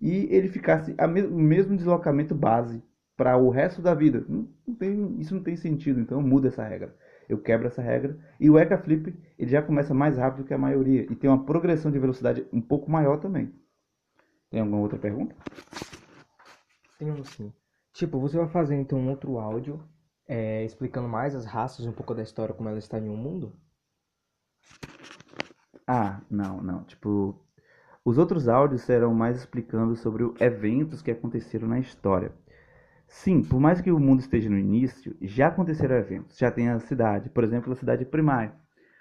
e 0.00 0.28
ele 0.34 0.48
ficasse 0.48 0.94
o 0.98 1.38
mesmo 1.38 1.76
deslocamento 1.76 2.34
base 2.34 2.82
para 3.16 3.36
o 3.36 3.50
resto 3.50 3.82
da 3.82 3.94
vida. 3.94 4.24
Não, 4.28 4.48
não 4.66 4.74
tem, 4.74 5.20
isso 5.20 5.34
não 5.34 5.42
tem 5.42 5.56
sentido, 5.56 6.00
então 6.00 6.22
muda 6.22 6.48
essa 6.48 6.64
regra. 6.64 6.94
Eu 7.30 7.38
quebro 7.38 7.68
essa 7.68 7.80
regra. 7.80 8.18
E 8.40 8.50
o 8.50 8.58
Eka 8.58 8.76
Flip 8.76 9.14
ele 9.38 9.50
já 9.50 9.62
começa 9.62 9.94
mais 9.94 10.16
rápido 10.16 10.44
que 10.44 10.52
a 10.52 10.58
maioria 10.58 11.02
e 11.02 11.14
tem 11.14 11.30
uma 11.30 11.44
progressão 11.44 11.90
de 11.90 11.98
velocidade 11.98 12.44
um 12.52 12.60
pouco 12.60 12.90
maior 12.90 13.18
também. 13.18 13.54
Tem 14.50 14.60
alguma 14.60 14.80
outra 14.80 14.98
pergunta? 14.98 15.36
Tenho 16.98 17.24
sim. 17.24 17.52
Tipo, 17.92 18.18
você 18.18 18.36
vai 18.36 18.48
fazer 18.48 18.74
então 18.74 18.98
um 18.98 19.10
outro 19.10 19.38
áudio 19.38 19.80
é, 20.26 20.64
explicando 20.64 21.08
mais 21.08 21.34
as 21.34 21.44
raças, 21.44 21.86
um 21.86 21.92
pouco 21.92 22.14
da 22.14 22.22
história, 22.22 22.54
como 22.54 22.68
ela 22.68 22.78
está 22.78 22.98
em 22.98 23.08
um 23.08 23.16
mundo? 23.16 23.52
Ah, 25.86 26.20
não, 26.28 26.60
não. 26.62 26.84
Tipo, 26.84 27.40
os 28.04 28.18
outros 28.18 28.48
áudios 28.48 28.82
serão 28.82 29.14
mais 29.14 29.38
explicando 29.38 29.94
sobre 29.94 30.24
eventos 30.40 31.00
que 31.00 31.10
aconteceram 31.10 31.68
na 31.68 31.78
história. 31.78 32.32
Sim, 33.10 33.42
por 33.42 33.58
mais 33.58 33.80
que 33.80 33.90
o 33.90 33.98
mundo 33.98 34.20
esteja 34.20 34.48
no 34.48 34.56
início, 34.56 35.16
já 35.20 35.48
aconteceram 35.48 35.96
eventos. 35.96 36.38
Já 36.38 36.50
tem 36.50 36.68
a 36.68 36.78
cidade, 36.78 37.28
por 37.28 37.42
exemplo, 37.42 37.72
a 37.72 37.76
cidade 37.76 38.04
primária. 38.04 38.54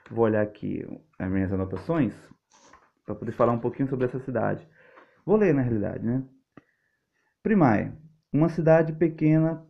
Vou 0.09 0.25
olhar 0.25 0.41
aqui 0.41 0.83
as 1.17 1.29
minhas 1.31 1.53
anotações 1.53 2.13
para 3.05 3.13
poder 3.13 3.31
falar 3.31 3.53
um 3.53 3.59
pouquinho 3.59 3.87
sobre 3.87 4.07
essa 4.07 4.19
cidade. 4.19 4.67
Vou 5.23 5.37
ler 5.37 5.53
na 5.53 5.61
realidade, 5.61 6.03
né? 6.03 6.23
Primaia, 7.43 7.95
uma 8.33 8.49
cidade 8.49 8.93
pequena 8.93 9.63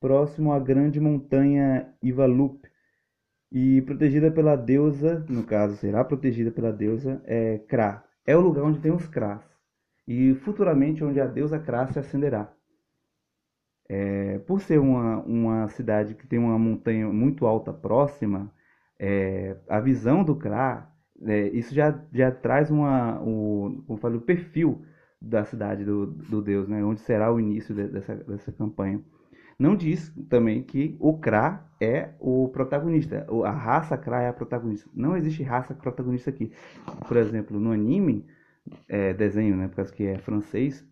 próximo 0.00 0.52
à 0.52 0.60
grande 0.60 1.00
montanha 1.00 1.92
Ivalup 2.00 2.62
e 3.50 3.82
protegida 3.82 4.30
pela 4.30 4.54
deusa, 4.54 5.26
no 5.28 5.42
caso 5.42 5.76
será 5.76 6.04
protegida 6.04 6.52
pela 6.52 6.72
deusa 6.72 7.20
é, 7.24 7.58
Kra. 7.58 8.04
É 8.24 8.36
o 8.36 8.40
lugar 8.40 8.62
onde 8.62 8.78
tem 8.78 8.92
os 8.92 9.08
Kras 9.08 9.42
e 10.06 10.36
futuramente 10.36 11.02
onde 11.02 11.20
a 11.20 11.26
deusa 11.26 11.58
Kra 11.58 11.88
se 11.88 11.98
acenderá. 11.98 12.54
É, 13.88 14.38
por 14.40 14.60
ser 14.60 14.78
uma, 14.78 15.18
uma 15.20 15.68
cidade 15.68 16.14
que 16.14 16.26
tem 16.26 16.38
uma 16.38 16.58
montanha 16.58 17.08
muito 17.08 17.46
alta 17.46 17.72
próxima, 17.72 18.50
é, 18.98 19.56
a 19.68 19.80
visão 19.80 20.22
do 20.22 20.36
Kra, 20.36 20.88
é, 21.24 21.48
isso 21.48 21.74
já, 21.74 22.00
já 22.12 22.30
traz 22.30 22.70
uma, 22.70 23.20
o, 23.22 23.82
como 23.86 23.98
falo, 23.98 24.18
o 24.18 24.20
perfil 24.20 24.82
da 25.20 25.44
cidade 25.44 25.84
do, 25.84 26.06
do 26.06 26.42
deus, 26.42 26.68
né, 26.68 26.84
onde 26.84 27.00
será 27.00 27.32
o 27.32 27.38
início 27.38 27.74
de, 27.74 27.86
dessa, 27.88 28.14
dessa 28.14 28.52
campanha. 28.52 29.00
Não 29.58 29.76
diz 29.76 30.12
também 30.28 30.62
que 30.62 30.96
o 30.98 31.18
Kra 31.18 31.64
é 31.80 32.10
o 32.18 32.48
protagonista, 32.48 33.26
a 33.44 33.50
raça 33.50 33.96
Kra 33.96 34.22
é 34.22 34.28
a 34.28 34.32
protagonista. 34.32 34.90
Não 34.94 35.16
existe 35.16 35.42
raça 35.42 35.74
protagonista 35.74 36.30
aqui. 36.30 36.50
Por 37.06 37.16
exemplo, 37.16 37.60
no 37.60 37.70
anime, 37.70 38.26
é, 38.88 39.12
desenho, 39.12 39.56
né, 39.56 39.68
porque 39.68 39.92
que 39.92 40.06
é 40.06 40.18
francês, 40.18 40.84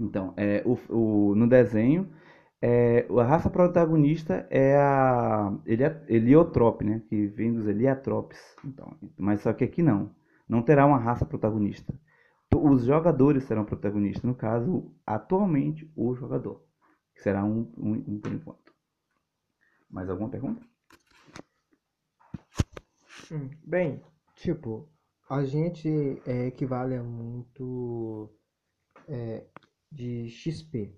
então, 0.00 0.32
é, 0.36 0.62
o, 0.64 0.78
o, 0.88 1.34
no 1.34 1.46
desenho, 1.46 2.10
é, 2.62 3.06
a 3.08 3.22
raça 3.22 3.50
protagonista 3.50 4.46
é 4.50 4.76
a 4.76 5.52
Heliotrope, 6.08 6.84
né, 6.84 7.02
que 7.08 7.26
vem 7.26 7.52
dos 7.52 7.66
Heliotropes. 7.66 8.38
Então, 8.64 8.96
mas 9.18 9.42
só 9.42 9.52
que 9.52 9.64
aqui 9.64 9.82
não, 9.82 10.10
não 10.48 10.62
terá 10.62 10.86
uma 10.86 10.98
raça 10.98 11.26
protagonista. 11.26 11.94
Os 12.52 12.84
jogadores 12.84 13.44
serão 13.44 13.64
protagonistas, 13.64 14.24
no 14.24 14.34
caso, 14.34 14.90
atualmente, 15.06 15.90
o 15.94 16.14
jogador 16.14 16.64
que 17.14 17.22
será 17.22 17.44
um, 17.44 17.70
um, 17.76 17.92
um 18.08 18.20
por 18.20 18.32
enquanto. 18.32 18.72
Mais 19.88 20.08
alguma 20.08 20.30
pergunta? 20.30 20.62
Hum, 23.30 23.50
bem, 23.64 24.02
tipo, 24.34 24.88
a 25.28 25.44
gente 25.44 25.88
é, 26.26 26.46
equivale 26.46 26.96
a 26.96 27.02
muito 27.02 28.28
é, 29.06 29.46
de 29.90 30.28
XP 30.28 30.94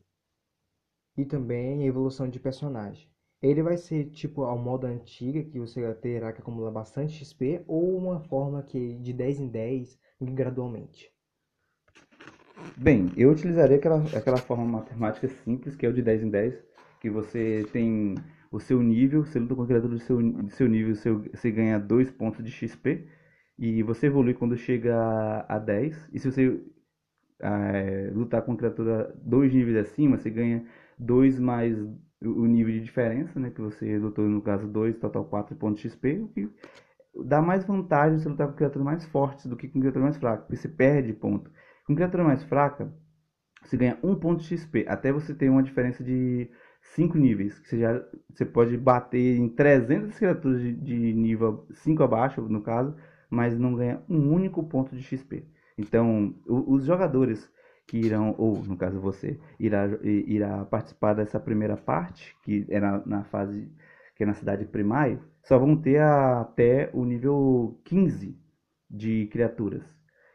e 1.17 1.25
também 1.25 1.83
a 1.83 1.87
evolução 1.87 2.29
de 2.29 2.39
personagem. 2.39 3.11
Ele 3.41 3.63
vai 3.63 3.77
ser 3.77 4.11
tipo 4.11 4.45
ao 4.45 4.57
modo 4.57 4.87
antiga, 4.87 5.43
que 5.43 5.59
você 5.59 5.93
terá 5.95 6.33
que 6.33 6.41
acumular 6.41 6.71
bastante 6.71 7.25
XP, 7.25 7.65
ou 7.67 7.97
uma 7.97 8.21
forma 8.21 8.63
que 8.63 8.95
de 8.99 9.13
10 9.13 9.41
em 9.41 9.49
10 9.49 9.99
gradualmente. 10.21 11.11
Bem, 12.77 13.13
eu 13.17 13.31
utilizaria 13.31 13.77
aquela, 13.77 14.03
aquela 14.17 14.37
forma 14.37 14.65
matemática 14.65 15.27
simples, 15.27 15.75
que 15.75 15.85
é 15.85 15.89
o 15.89 15.93
de 15.93 16.03
10 16.03 16.23
em 16.23 16.31
10, 16.31 16.65
que 17.01 17.11
você 17.11 17.67
tem 17.73 18.15
o 18.51 18.61
seu 18.61 18.81
nível, 18.81 19.25
você 19.25 19.41
luta 19.41 19.57
com 19.57 19.63
a 19.63 19.67
criatura 19.67 19.95
do 19.95 20.01
seu, 20.01 20.23
do 20.23 20.51
seu 20.51 20.69
nível, 20.69 20.95
seu, 20.95 21.23
você 21.35 21.51
ganha 21.51 21.81
2 21.81 22.13
pontos 22.13 22.45
de 22.45 22.51
XP, 22.51 23.09
e 23.59 23.83
você 23.83 24.07
evolui 24.07 24.35
quando 24.35 24.57
chega 24.57 24.97
a, 24.97 25.57
a 25.57 25.59
10, 25.59 26.11
e 26.13 26.19
se 26.21 26.31
você 26.31 26.63
é, 27.43 28.11
lutar 28.15 28.43
com 28.43 28.57
criatura 28.57 29.15
dois 29.23 29.53
níveis 29.53 29.77
acima, 29.77 30.17
você 30.17 30.31
ganha 30.31 30.65
2 30.99 31.39
mais 31.39 31.77
o 32.25 32.47
nível 32.47 32.73
de 32.73 32.81
diferença, 32.81 33.41
né, 33.41 33.51
que 33.51 33.61
você 33.61 33.99
lutou 33.99 34.29
no 34.29 34.41
caso 34.41 34.69
2, 34.69 34.97
total 34.99 35.25
4 35.25 35.57
pontos 35.57 35.81
XP, 35.81 36.21
o 36.21 36.29
que 36.29 36.49
dá 37.25 37.43
mais 37.43 37.65
vantagem 37.65 38.19
você 38.19 38.29
lutar 38.29 38.49
com 38.49 38.55
criaturas 38.55 38.85
mais 38.85 39.05
fortes 39.07 39.47
do 39.47 39.57
que 39.57 39.69
com 39.69 39.81
criaturas 39.81 40.05
mais 40.05 40.17
fracas, 40.17 40.45
porque 40.47 40.57
você 40.57 40.69
perde 40.69 41.13
ponto. 41.13 41.51
Com 41.87 41.95
criatura 41.95 42.25
mais 42.25 42.43
fraca, 42.45 42.93
você 43.63 43.77
ganha 43.77 43.99
um 44.03 44.15
ponto 44.15 44.43
XP, 44.43 44.85
até 44.89 45.13
você 45.13 45.35
ter 45.35 45.49
uma 45.49 45.63
diferença 45.63 46.03
de 46.03 46.51
5 46.81 47.17
níveis, 47.19 47.59
que 47.59 47.69
você, 47.69 47.79
já, 47.79 48.05
você 48.31 48.45
pode 48.45 48.77
bater 48.77 49.37
em 49.39 49.49
300 49.49 50.17
criaturas 50.19 50.61
de, 50.61 50.73
de 50.75 51.13
nível 51.15 51.67
5 51.73 52.03
abaixo, 52.03 52.41
no 52.43 52.63
caso, 52.63 52.95
mas 53.31 53.59
não 53.59 53.75
ganha 53.75 54.03
um 54.09 54.33
único 54.33 54.63
ponto 54.65 54.95
de 54.95 55.03
XP. 55.03 55.45
Então, 55.77 56.35
os 56.47 56.85
jogadores 56.85 57.51
que 57.87 57.99
irão, 57.99 58.35
ou 58.39 58.63
no 58.65 58.77
caso 58.77 59.01
você, 59.01 59.39
irá, 59.59 59.87
irá 60.03 60.65
participar 60.65 61.15
dessa 61.15 61.41
primeira 61.41 61.77
parte, 61.77 62.37
que 62.43 62.67
é 62.69 62.81
na, 62.81 63.03
na 63.05 63.25
fase, 63.25 63.71
que 64.17 64.23
é 64.23 64.27
na 64.27 64.35
cidade 64.35 64.65
primária, 64.65 65.21
só 65.43 65.59
vão 65.59 65.77
ter 65.77 66.01
até 66.01 66.91
o 66.93 67.05
nível 67.05 67.81
15 67.85 68.39
de 68.89 69.27
criaturas 69.27 69.83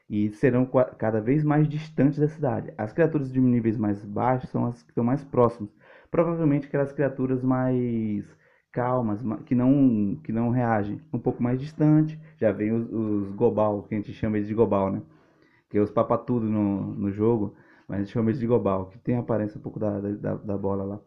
e 0.09 0.29
serão 0.31 0.65
cada 0.97 1.19
vez 1.19 1.43
mais 1.43 1.67
distantes 1.67 2.19
da 2.19 2.27
cidade. 2.27 2.73
As 2.77 2.93
criaturas 2.93 3.31
de 3.31 3.39
níveis 3.39 3.77
mais 3.77 4.03
baixos 4.05 4.49
são 4.49 4.65
as 4.65 4.81
que 4.81 4.91
estão 4.91 5.03
mais 5.03 5.23
próximas. 5.23 5.69
Provavelmente 6.09 6.67
aquelas 6.67 6.91
criaturas 6.93 7.43
mais 7.43 8.25
calmas, 8.71 9.19
que 9.45 9.55
não, 9.55 10.15
que 10.23 10.31
não 10.31 10.49
reagem. 10.49 11.01
Um 11.11 11.19
pouco 11.19 11.43
mais 11.43 11.59
distante, 11.59 12.19
já 12.37 12.51
vem 12.51 12.71
os, 12.71 12.87
os 12.91 13.31
Gobal, 13.31 13.83
que 13.83 13.95
a 13.95 13.97
gente 13.97 14.13
chama 14.13 14.39
de 14.39 14.53
Gobal, 14.53 14.91
né? 14.91 15.01
Que 15.69 15.77
é 15.77 15.81
os 15.81 15.91
papatudo 15.91 16.47
no, 16.47 16.93
no 16.95 17.11
jogo, 17.11 17.55
mas 17.87 17.99
a 17.99 18.03
gente 18.03 18.13
chama 18.13 18.29
eles 18.29 18.39
de 18.39 18.47
Gobal, 18.47 18.87
que 18.87 18.97
tem 18.99 19.15
a 19.15 19.19
aparência 19.19 19.57
um 19.57 19.61
pouco 19.61 19.79
da, 19.79 19.99
da, 19.99 20.35
da 20.35 20.57
bola 20.57 20.83
lá. 20.83 20.99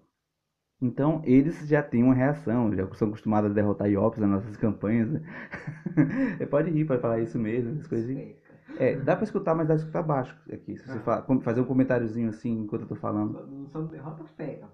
Então, 0.82 1.20
eles 1.24 1.68
já 1.68 1.82
têm 1.82 2.02
uma 2.02 2.14
reação, 2.14 2.74
já 2.74 2.86
são 2.94 3.08
acostumados 3.08 3.50
a 3.50 3.54
derrotar 3.54 3.90
Iops 3.90 4.18
nas 4.18 4.30
nossas 4.30 4.56
campanhas. 4.56 5.10
Né? 5.10 5.20
pode 6.50 6.70
rir, 6.70 6.86
pode 6.86 7.02
falar 7.02 7.20
isso 7.20 7.38
mesmo, 7.38 7.72
essas 7.72 7.86
coisas. 7.86 8.34
É, 8.78 8.96
dá 8.96 9.14
pra 9.14 9.24
escutar, 9.24 9.54
mas 9.54 9.68
dá 9.68 9.74
pra 9.74 9.82
escutar 9.82 10.02
baixo 10.02 10.34
aqui. 10.50 10.78
Se 10.78 10.86
você 10.86 10.98
ah. 10.98 11.02
fala, 11.02 11.40
fazer 11.42 11.60
um 11.60 11.66
comentáriozinho 11.66 12.30
assim 12.30 12.62
enquanto 12.62 12.82
eu 12.82 12.88
tô 12.88 12.94
falando. 12.94 13.46
Não 13.46 13.68
só 13.68 13.82
derrota 13.82 14.24
feia, 14.36 14.66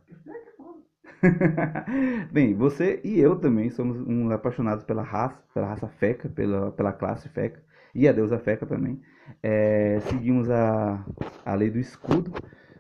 Bem, 2.30 2.54
você 2.54 3.00
e 3.02 3.18
eu 3.18 3.36
também 3.36 3.70
somos 3.70 3.96
um 3.98 4.30
apaixonados 4.30 4.84
pela 4.84 5.02
raça, 5.02 5.42
pela 5.52 5.66
raça 5.66 5.88
feca, 5.88 6.28
pela, 6.28 6.70
pela 6.72 6.92
classe 6.92 7.28
feca 7.30 7.60
e 7.96 8.06
a 8.06 8.12
deusa 8.12 8.38
feca 8.38 8.66
também. 8.66 9.00
É, 9.42 9.98
seguimos 10.00 10.50
a, 10.50 11.04
a 11.44 11.54
lei 11.54 11.70
do 11.70 11.78
escudo, 11.78 12.32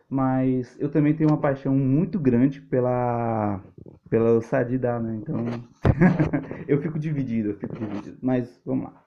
mas 0.08 0.76
eu 0.78 0.90
também 0.90 1.14
tenho 1.14 1.30
uma 1.30 1.40
paixão 1.40 1.74
muito 1.74 2.18
grande 2.20 2.60
pela 2.60 3.62
pela 4.10 4.40
Sadidá, 4.42 5.00
né? 5.00 5.16
Então 5.16 5.44
eu 6.68 6.80
fico 6.80 6.98
dividido, 6.98 7.50
eu 7.50 7.58
fico 7.58 7.74
dividido. 7.74 8.18
Mas 8.22 8.60
vamos 8.64 8.84
lá. 8.84 9.04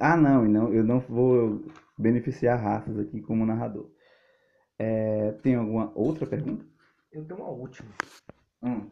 Ah, 0.00 0.16
não, 0.16 0.44
não, 0.44 0.72
eu 0.72 0.84
não 0.84 1.00
vou 1.00 1.60
beneficiar 1.98 2.60
raças 2.60 2.98
aqui 2.98 3.20
como 3.20 3.44
narrador. 3.44 3.90
É, 4.78 5.32
tem 5.42 5.56
alguma 5.56 5.92
outra 5.94 6.26
pergunta? 6.26 6.64
Eu 7.10 7.24
tenho 7.24 7.40
uma 7.40 7.50
última. 7.50 7.90
Hum. 8.62 8.88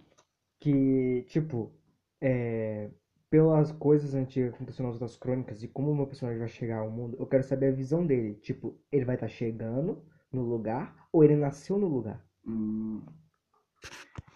Que, 0.58 1.24
tipo, 1.28 1.72
é, 2.20 2.90
pelas 3.30 3.70
coisas 3.70 4.14
antigas 4.14 4.50
que 4.50 4.56
aconteceram 4.56 4.90
nas 4.90 5.00
outras 5.00 5.16
crônicas 5.16 5.62
e 5.62 5.68
como 5.68 5.92
o 5.92 5.94
meu 5.94 6.06
personagem 6.06 6.40
vai 6.40 6.48
chegar 6.48 6.78
ao 6.78 6.90
mundo, 6.90 7.16
eu 7.18 7.26
quero 7.26 7.44
saber 7.44 7.68
a 7.68 7.74
visão 7.74 8.04
dele. 8.04 8.34
Tipo, 8.34 8.76
ele 8.90 9.04
vai 9.04 9.14
estar 9.14 9.28
tá 9.28 9.32
chegando 9.32 10.02
no 10.32 10.42
lugar 10.42 10.94
ou 11.12 11.22
ele 11.22 11.36
nasceu 11.36 11.78
no 11.78 11.86
lugar? 11.86 12.22
Hum. 12.44 13.00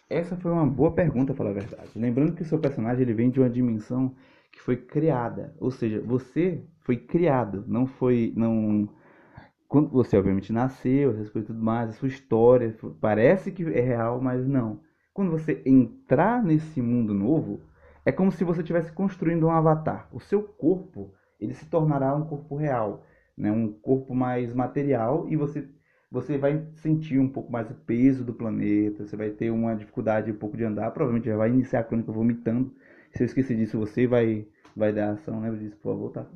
Essa 0.09 0.37
foi 0.37 0.53
uma 0.53 0.67
boa 0.67 0.93
pergunta, 0.93 1.35
falar 1.35 1.51
a 1.51 1.55
verdade. 1.55 1.91
Lembrando 1.97 2.35
que 2.35 2.45
seu 2.45 2.59
personagem 2.59 3.03
ele 3.03 3.15
vem 3.15 3.31
de 3.31 3.41
uma 3.41 3.51
dimensão 3.51 4.15
que 4.53 4.61
foi 4.61 4.77
criada, 4.77 5.53
ou 5.59 5.73
seja, 5.73 6.01
você 6.01 6.65
foi 6.83 6.97
criado, 6.97 7.65
não 7.67 7.87
foi, 7.87 8.33
não 8.37 8.89
quando 9.67 9.91
você 9.91 10.17
obviamente 10.17 10.53
nasceu, 10.53 11.11
essas 11.11 11.31
tudo 11.31 11.55
mais, 11.55 11.91
a 11.91 11.93
sua 11.95 12.07
história 12.07 12.77
parece 13.01 13.51
que 13.51 13.65
é 13.65 13.81
real, 13.81 14.21
mas 14.21 14.47
não. 14.47 14.79
Quando 15.13 15.33
você 15.33 15.61
entrar 15.67 16.45
nesse 16.45 16.81
mundo 16.81 17.13
novo, 17.13 17.61
é 18.05 18.13
como 18.13 18.31
se 18.33 18.45
você 18.45 18.61
estivesse 18.61 18.93
construindo 18.93 19.47
um 19.47 19.51
avatar. 19.51 20.09
O 20.13 20.21
seu 20.21 20.43
corpo, 20.43 21.13
ele 21.41 21.55
se 21.55 21.67
tornará 21.67 22.15
um 22.15 22.27
corpo 22.27 22.57
real, 22.57 23.05
né? 23.37 23.51
Um 23.51 23.73
corpo 23.73 24.15
mais 24.15 24.53
material 24.55 25.27
e 25.29 25.37
você 25.37 25.69
você 26.11 26.39
vai 26.39 26.65
sentir 26.77 27.19
um 27.19 27.29
pouco 27.29 27.51
mais 27.51 27.69
o 27.69 27.75
peso 27.75 28.25
do 28.25 28.33
planeta, 28.33 29.05
você 29.05 29.17
vai 29.17 29.31
ter 29.31 29.51
uma 29.51 29.75
dificuldade 29.75 30.31
um 30.31 30.37
pouco 30.37 30.57
de 30.57 30.63
andar, 30.63 30.93
provavelmente 30.93 31.27
já 31.27 31.37
vai 31.37 31.49
iniciar 31.51 31.81
a 31.81 31.85
crônica 31.85 32.13
vomitando. 32.13 32.73
Se 33.11 33.25
eu 33.25 33.27
esquecer 33.27 33.57
disso, 33.57 33.79
você 33.79 34.07
vai 34.07 34.47
vai 34.77 34.93
dar 34.93 35.11
ação, 35.13 35.41
lembra 35.41 35.59
disso, 35.59 35.77
por 35.77 35.93
favor, 35.93 36.11
tá? 36.11 36.27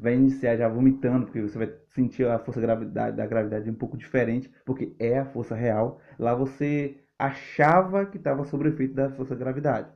vai 0.00 0.14
iniciar 0.14 0.56
já 0.56 0.68
vomitando, 0.68 1.26
porque 1.26 1.42
você 1.42 1.58
vai 1.58 1.70
sentir 1.90 2.26
a 2.26 2.38
força 2.38 2.60
gravidade, 2.60 3.16
da 3.16 3.26
gravidade 3.26 3.70
um 3.70 3.74
pouco 3.74 3.96
diferente, 3.98 4.50
porque 4.64 4.94
é 4.98 5.18
a 5.18 5.26
força 5.26 5.54
real. 5.54 6.00
Lá 6.18 6.34
você 6.34 6.96
achava 7.18 8.06
que 8.06 8.16
estava 8.16 8.44
sob 8.44 8.64
o 8.64 8.72
efeito 8.72 8.94
da 8.94 9.10
força 9.10 9.34
da 9.34 9.40
gravidade. 9.40 9.88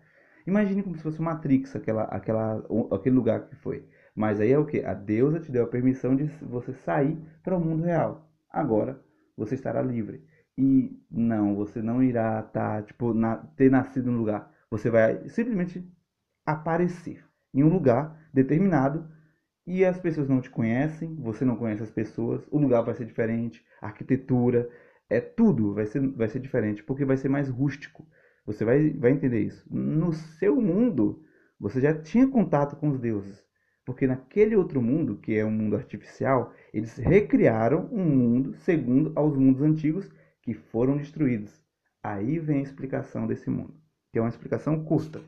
Imagine 0.46 0.83
como 0.83 0.96
se 0.96 1.02
fosse 1.02 1.22
Matrix, 1.22 1.74
aquela, 1.74 2.04
aquela, 2.04 2.64
aquele 2.92 3.14
lugar 3.14 3.46
que 3.46 3.57
foi. 3.57 3.88
Mas 4.14 4.40
aí 4.40 4.52
é 4.52 4.59
o 4.59 4.66
que? 4.66 4.85
A 4.85 4.94
deusa 4.94 5.40
te 5.40 5.50
deu 5.50 5.64
a 5.64 5.68
permissão 5.68 6.14
de 6.14 6.24
você 6.42 6.72
sair 6.72 7.18
para 7.42 7.57
o 7.57 7.61
mundo 7.61 7.85
real. 7.85 8.30
Agora 8.50 9.02
você 9.37 9.54
estará 9.54 9.83
livre. 9.83 10.24
E 10.57 10.96
não, 11.11 11.57
você 11.57 11.83
não 11.83 12.02
irá 12.02 12.42
tá, 12.42 12.83
tipo, 12.83 13.12
na, 13.12 13.37
ter 13.37 13.70
nascido 13.70 14.11
no 14.11 14.18
lugar. 14.18 14.52
Você 14.70 14.90
vai 14.90 15.28
simplesmente 15.28 15.85
aparecer 16.46 17.24
em 17.52 17.64
um 17.64 17.68
lugar 17.68 18.28
determinado 18.33 19.09
e 19.66 19.85
as 19.85 19.98
pessoas 19.98 20.28
não 20.28 20.40
te 20.40 20.50
conhecem, 20.50 21.14
você 21.16 21.44
não 21.44 21.57
conhece 21.57 21.83
as 21.83 21.90
pessoas, 21.90 22.46
o 22.50 22.59
lugar 22.59 22.83
vai 22.83 22.94
ser 22.94 23.07
diferente, 23.07 23.64
a 23.80 23.87
arquitetura, 23.87 24.68
é 25.09 25.20
tudo 25.20 25.74
vai 25.74 25.87
ser, 25.87 26.07
vai 26.09 26.28
ser 26.28 26.38
diferente, 26.40 26.83
porque 26.83 27.04
vai 27.04 27.16
ser 27.16 27.28
mais 27.28 27.48
rústico. 27.48 28.07
Você 28.46 28.64
vai, 28.64 28.90
vai 28.90 29.12
entender 29.12 29.40
isso. 29.40 29.64
No 29.70 30.12
seu 30.12 30.61
mundo, 30.61 31.22
você 31.59 31.80
já 31.80 31.94
tinha 31.94 32.28
contato 32.28 32.76
com 32.76 32.90
os 32.90 32.98
deuses. 32.98 33.44
Porque 33.85 34.07
naquele 34.07 34.57
outro 34.57 34.80
mundo, 34.80 35.18
que 35.18 35.37
é 35.37 35.44
um 35.44 35.50
mundo 35.50 35.76
artificial, 35.76 36.52
eles 36.72 36.96
recriaram 36.96 37.88
um 37.92 38.04
mundo 38.04 38.54
segundo 38.54 39.12
aos 39.14 39.37
mundos 39.37 39.62
antigos 39.62 40.11
que 40.42 40.54
foram 40.54 40.96
destruídos. 40.96 41.62
Aí 42.02 42.38
vem 42.38 42.61
a 42.61 42.62
explicação 42.62 43.26
desse 43.26 43.48
mundo, 43.50 43.74
que 44.12 44.18
é 44.18 44.22
uma 44.22 44.28
explicação 44.28 44.85
curta. 44.85 45.20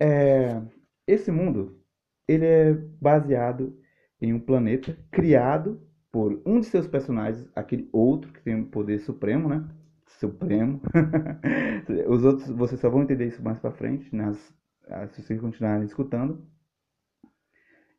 É, 0.00 0.62
esse 1.06 1.30
mundo 1.30 1.82
ele 2.28 2.44
é 2.44 2.74
baseado 3.00 3.78
em 4.20 4.32
um 4.32 4.40
planeta 4.40 4.98
criado 5.10 5.80
por 6.10 6.40
um 6.44 6.60
de 6.60 6.66
seus 6.66 6.86
personagens, 6.86 7.48
aquele 7.54 7.88
outro 7.92 8.32
que 8.32 8.42
tem 8.42 8.60
o 8.60 8.66
poder 8.66 8.98
supremo, 9.00 9.48
né? 9.48 9.68
Supremo. 10.06 10.80
Os 12.08 12.24
outros, 12.24 12.48
vocês 12.50 12.80
só 12.80 12.88
vão 12.88 13.02
entender 13.02 13.26
isso 13.26 13.42
mais 13.42 13.58
para 13.58 13.72
frente, 13.72 14.14
nas, 14.14 14.36
se 15.10 15.22
vocês 15.22 15.40
continuarem 15.40 15.84
escutando. 15.84 16.42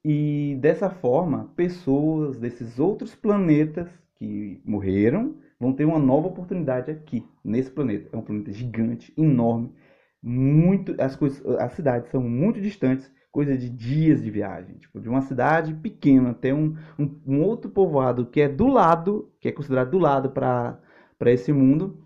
E 0.04 0.58
dessa 0.62 0.90
forma, 0.90 1.52
pessoas 1.56 2.40
desses 2.40 2.80
outros 2.80 3.14
planetas 3.14 3.90
que 4.16 4.62
morreram 4.66 5.36
vão 5.60 5.74
ter 5.74 5.86
uma 5.86 6.00
nova 6.00 6.28
oportunidade 6.28 6.90
aqui, 6.90 7.26
nesse 7.44 7.70
planeta. 7.70 8.10
É 8.12 8.18
um 8.18 8.22
planeta 8.22 8.52
gigante, 8.52 9.14
enorme, 9.18 9.74
muito 10.22 10.96
as 11.00 11.16
coisas, 11.16 11.46
as 11.58 11.74
cidades 11.74 12.10
são 12.10 12.22
muito 12.22 12.60
distantes 12.62 13.12
coisa 13.32 13.56
de 13.56 13.70
dias 13.70 14.24
de 14.24 14.32
viagem, 14.32 14.78
tipo, 14.78 15.00
de 15.00 15.08
uma 15.08 15.22
cidade 15.22 15.74
pequena 15.76 16.32
até 16.32 16.54
um, 16.54 16.76
um, 16.98 17.22
um 17.26 17.42
outro 17.44 17.70
povoado 17.70 18.26
que 18.26 18.42
é 18.42 18.50
do 18.50 18.66
lado, 18.66 19.32
que 19.40 19.48
é 19.48 19.52
considerado 19.52 19.92
do 19.92 20.00
lado 20.00 20.32
para 20.32 20.80
esse 21.26 21.52
mundo, 21.52 22.06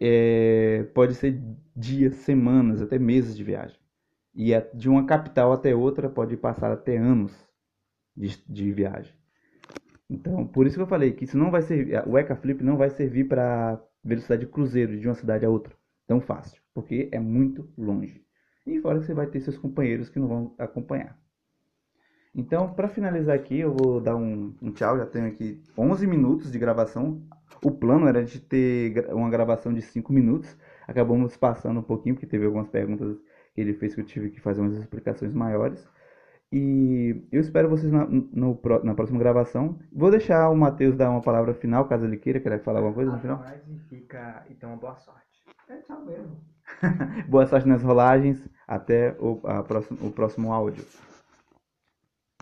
é, 0.00 0.84
pode 0.94 1.14
ser 1.14 1.40
dias, 1.76 2.16
semanas, 2.16 2.80
até 2.80 2.98
meses 2.98 3.36
de 3.36 3.44
viagem. 3.44 3.78
E 4.34 4.52
é 4.52 4.60
de 4.74 4.88
uma 4.88 5.04
capital 5.04 5.52
até 5.52 5.74
outra 5.74 6.08
pode 6.08 6.36
passar 6.36 6.72
até 6.72 6.96
anos 6.96 7.32
de, 8.16 8.42
de 8.48 8.72
viagem. 8.72 9.14
Então, 10.08 10.46
por 10.46 10.66
isso 10.66 10.76
que 10.76 10.82
eu 10.82 10.86
falei 10.86 11.12
que 11.12 11.24
isso 11.24 11.38
não 11.38 11.50
vai 11.50 11.62
servir, 11.62 12.02
o 12.06 12.18
Eka 12.18 12.34
Flip 12.34 12.62
não 12.64 12.76
vai 12.76 12.90
servir 12.90 13.24
para 13.24 13.80
velocidade 14.02 14.44
de 14.44 14.50
cruzeiro 14.50 14.98
de 14.98 15.06
uma 15.06 15.14
cidade 15.14 15.44
a 15.44 15.50
outra 15.50 15.74
tão 16.06 16.20
fácil, 16.20 16.60
porque 16.74 17.08
é 17.12 17.20
muito 17.20 17.68
longe. 17.78 18.24
E 18.66 18.80
fora 18.80 18.98
que 18.98 19.06
você 19.06 19.14
vai 19.14 19.26
ter 19.26 19.40
seus 19.40 19.56
companheiros 19.56 20.08
que 20.08 20.18
não 20.18 20.26
vão 20.26 20.54
acompanhar. 20.58 21.16
Então, 22.34 22.72
para 22.72 22.88
finalizar 22.88 23.34
aqui, 23.34 23.58
eu 23.58 23.74
vou 23.74 24.00
dar 24.00 24.14
um, 24.16 24.54
um, 24.62 24.70
tchau. 24.70 24.96
Já 24.96 25.06
tenho 25.06 25.26
aqui 25.26 25.62
11 25.76 26.06
minutos 26.06 26.50
de 26.50 26.58
gravação. 26.58 27.20
O 27.62 27.70
plano 27.70 28.06
era 28.06 28.24
de 28.24 28.40
ter 28.40 29.06
uma 29.12 29.28
gravação 29.28 29.72
de 29.72 29.82
5 29.82 30.12
minutos. 30.12 30.56
Acabamos 30.86 31.36
passando 31.36 31.80
um 31.80 31.82
pouquinho, 31.82 32.14
porque 32.14 32.26
teve 32.26 32.46
algumas 32.46 32.68
perguntas 32.68 33.18
que 33.54 33.60
ele 33.60 33.74
fez 33.74 33.94
que 33.94 34.00
eu 34.00 34.04
tive 34.04 34.30
que 34.30 34.40
fazer 34.40 34.60
umas 34.60 34.76
explicações 34.76 35.34
maiores. 35.34 35.86
E 36.52 37.24
eu 37.30 37.40
espero 37.40 37.68
vocês 37.68 37.92
na, 37.92 38.06
no, 38.06 38.60
na 38.82 38.94
próxima 38.94 39.18
gravação. 39.18 39.78
Vou 39.92 40.10
deixar 40.10 40.48
o 40.50 40.56
Matheus 40.56 40.96
dar 40.96 41.10
uma 41.10 41.20
palavra 41.20 41.54
final, 41.54 41.86
caso 41.86 42.04
ele 42.04 42.16
queira. 42.16 42.40
Quer 42.40 42.60
falar 42.62 42.78
alguma 42.78 42.94
coisa 42.94 43.12
no 43.12 43.20
final? 43.20 43.44
Fica, 43.88 44.44
então, 44.50 44.76
boa 44.76 44.96
sorte. 44.96 45.44
É 45.68 45.76
tchau 45.78 46.04
mesmo. 46.04 46.40
boa 47.28 47.46
sorte 47.46 47.68
nas 47.68 47.82
rolagens. 47.82 48.48
Até 48.66 49.16
o, 49.18 49.40
próximo, 49.66 49.98
o 50.08 50.12
próximo 50.12 50.52
áudio. 50.52 50.84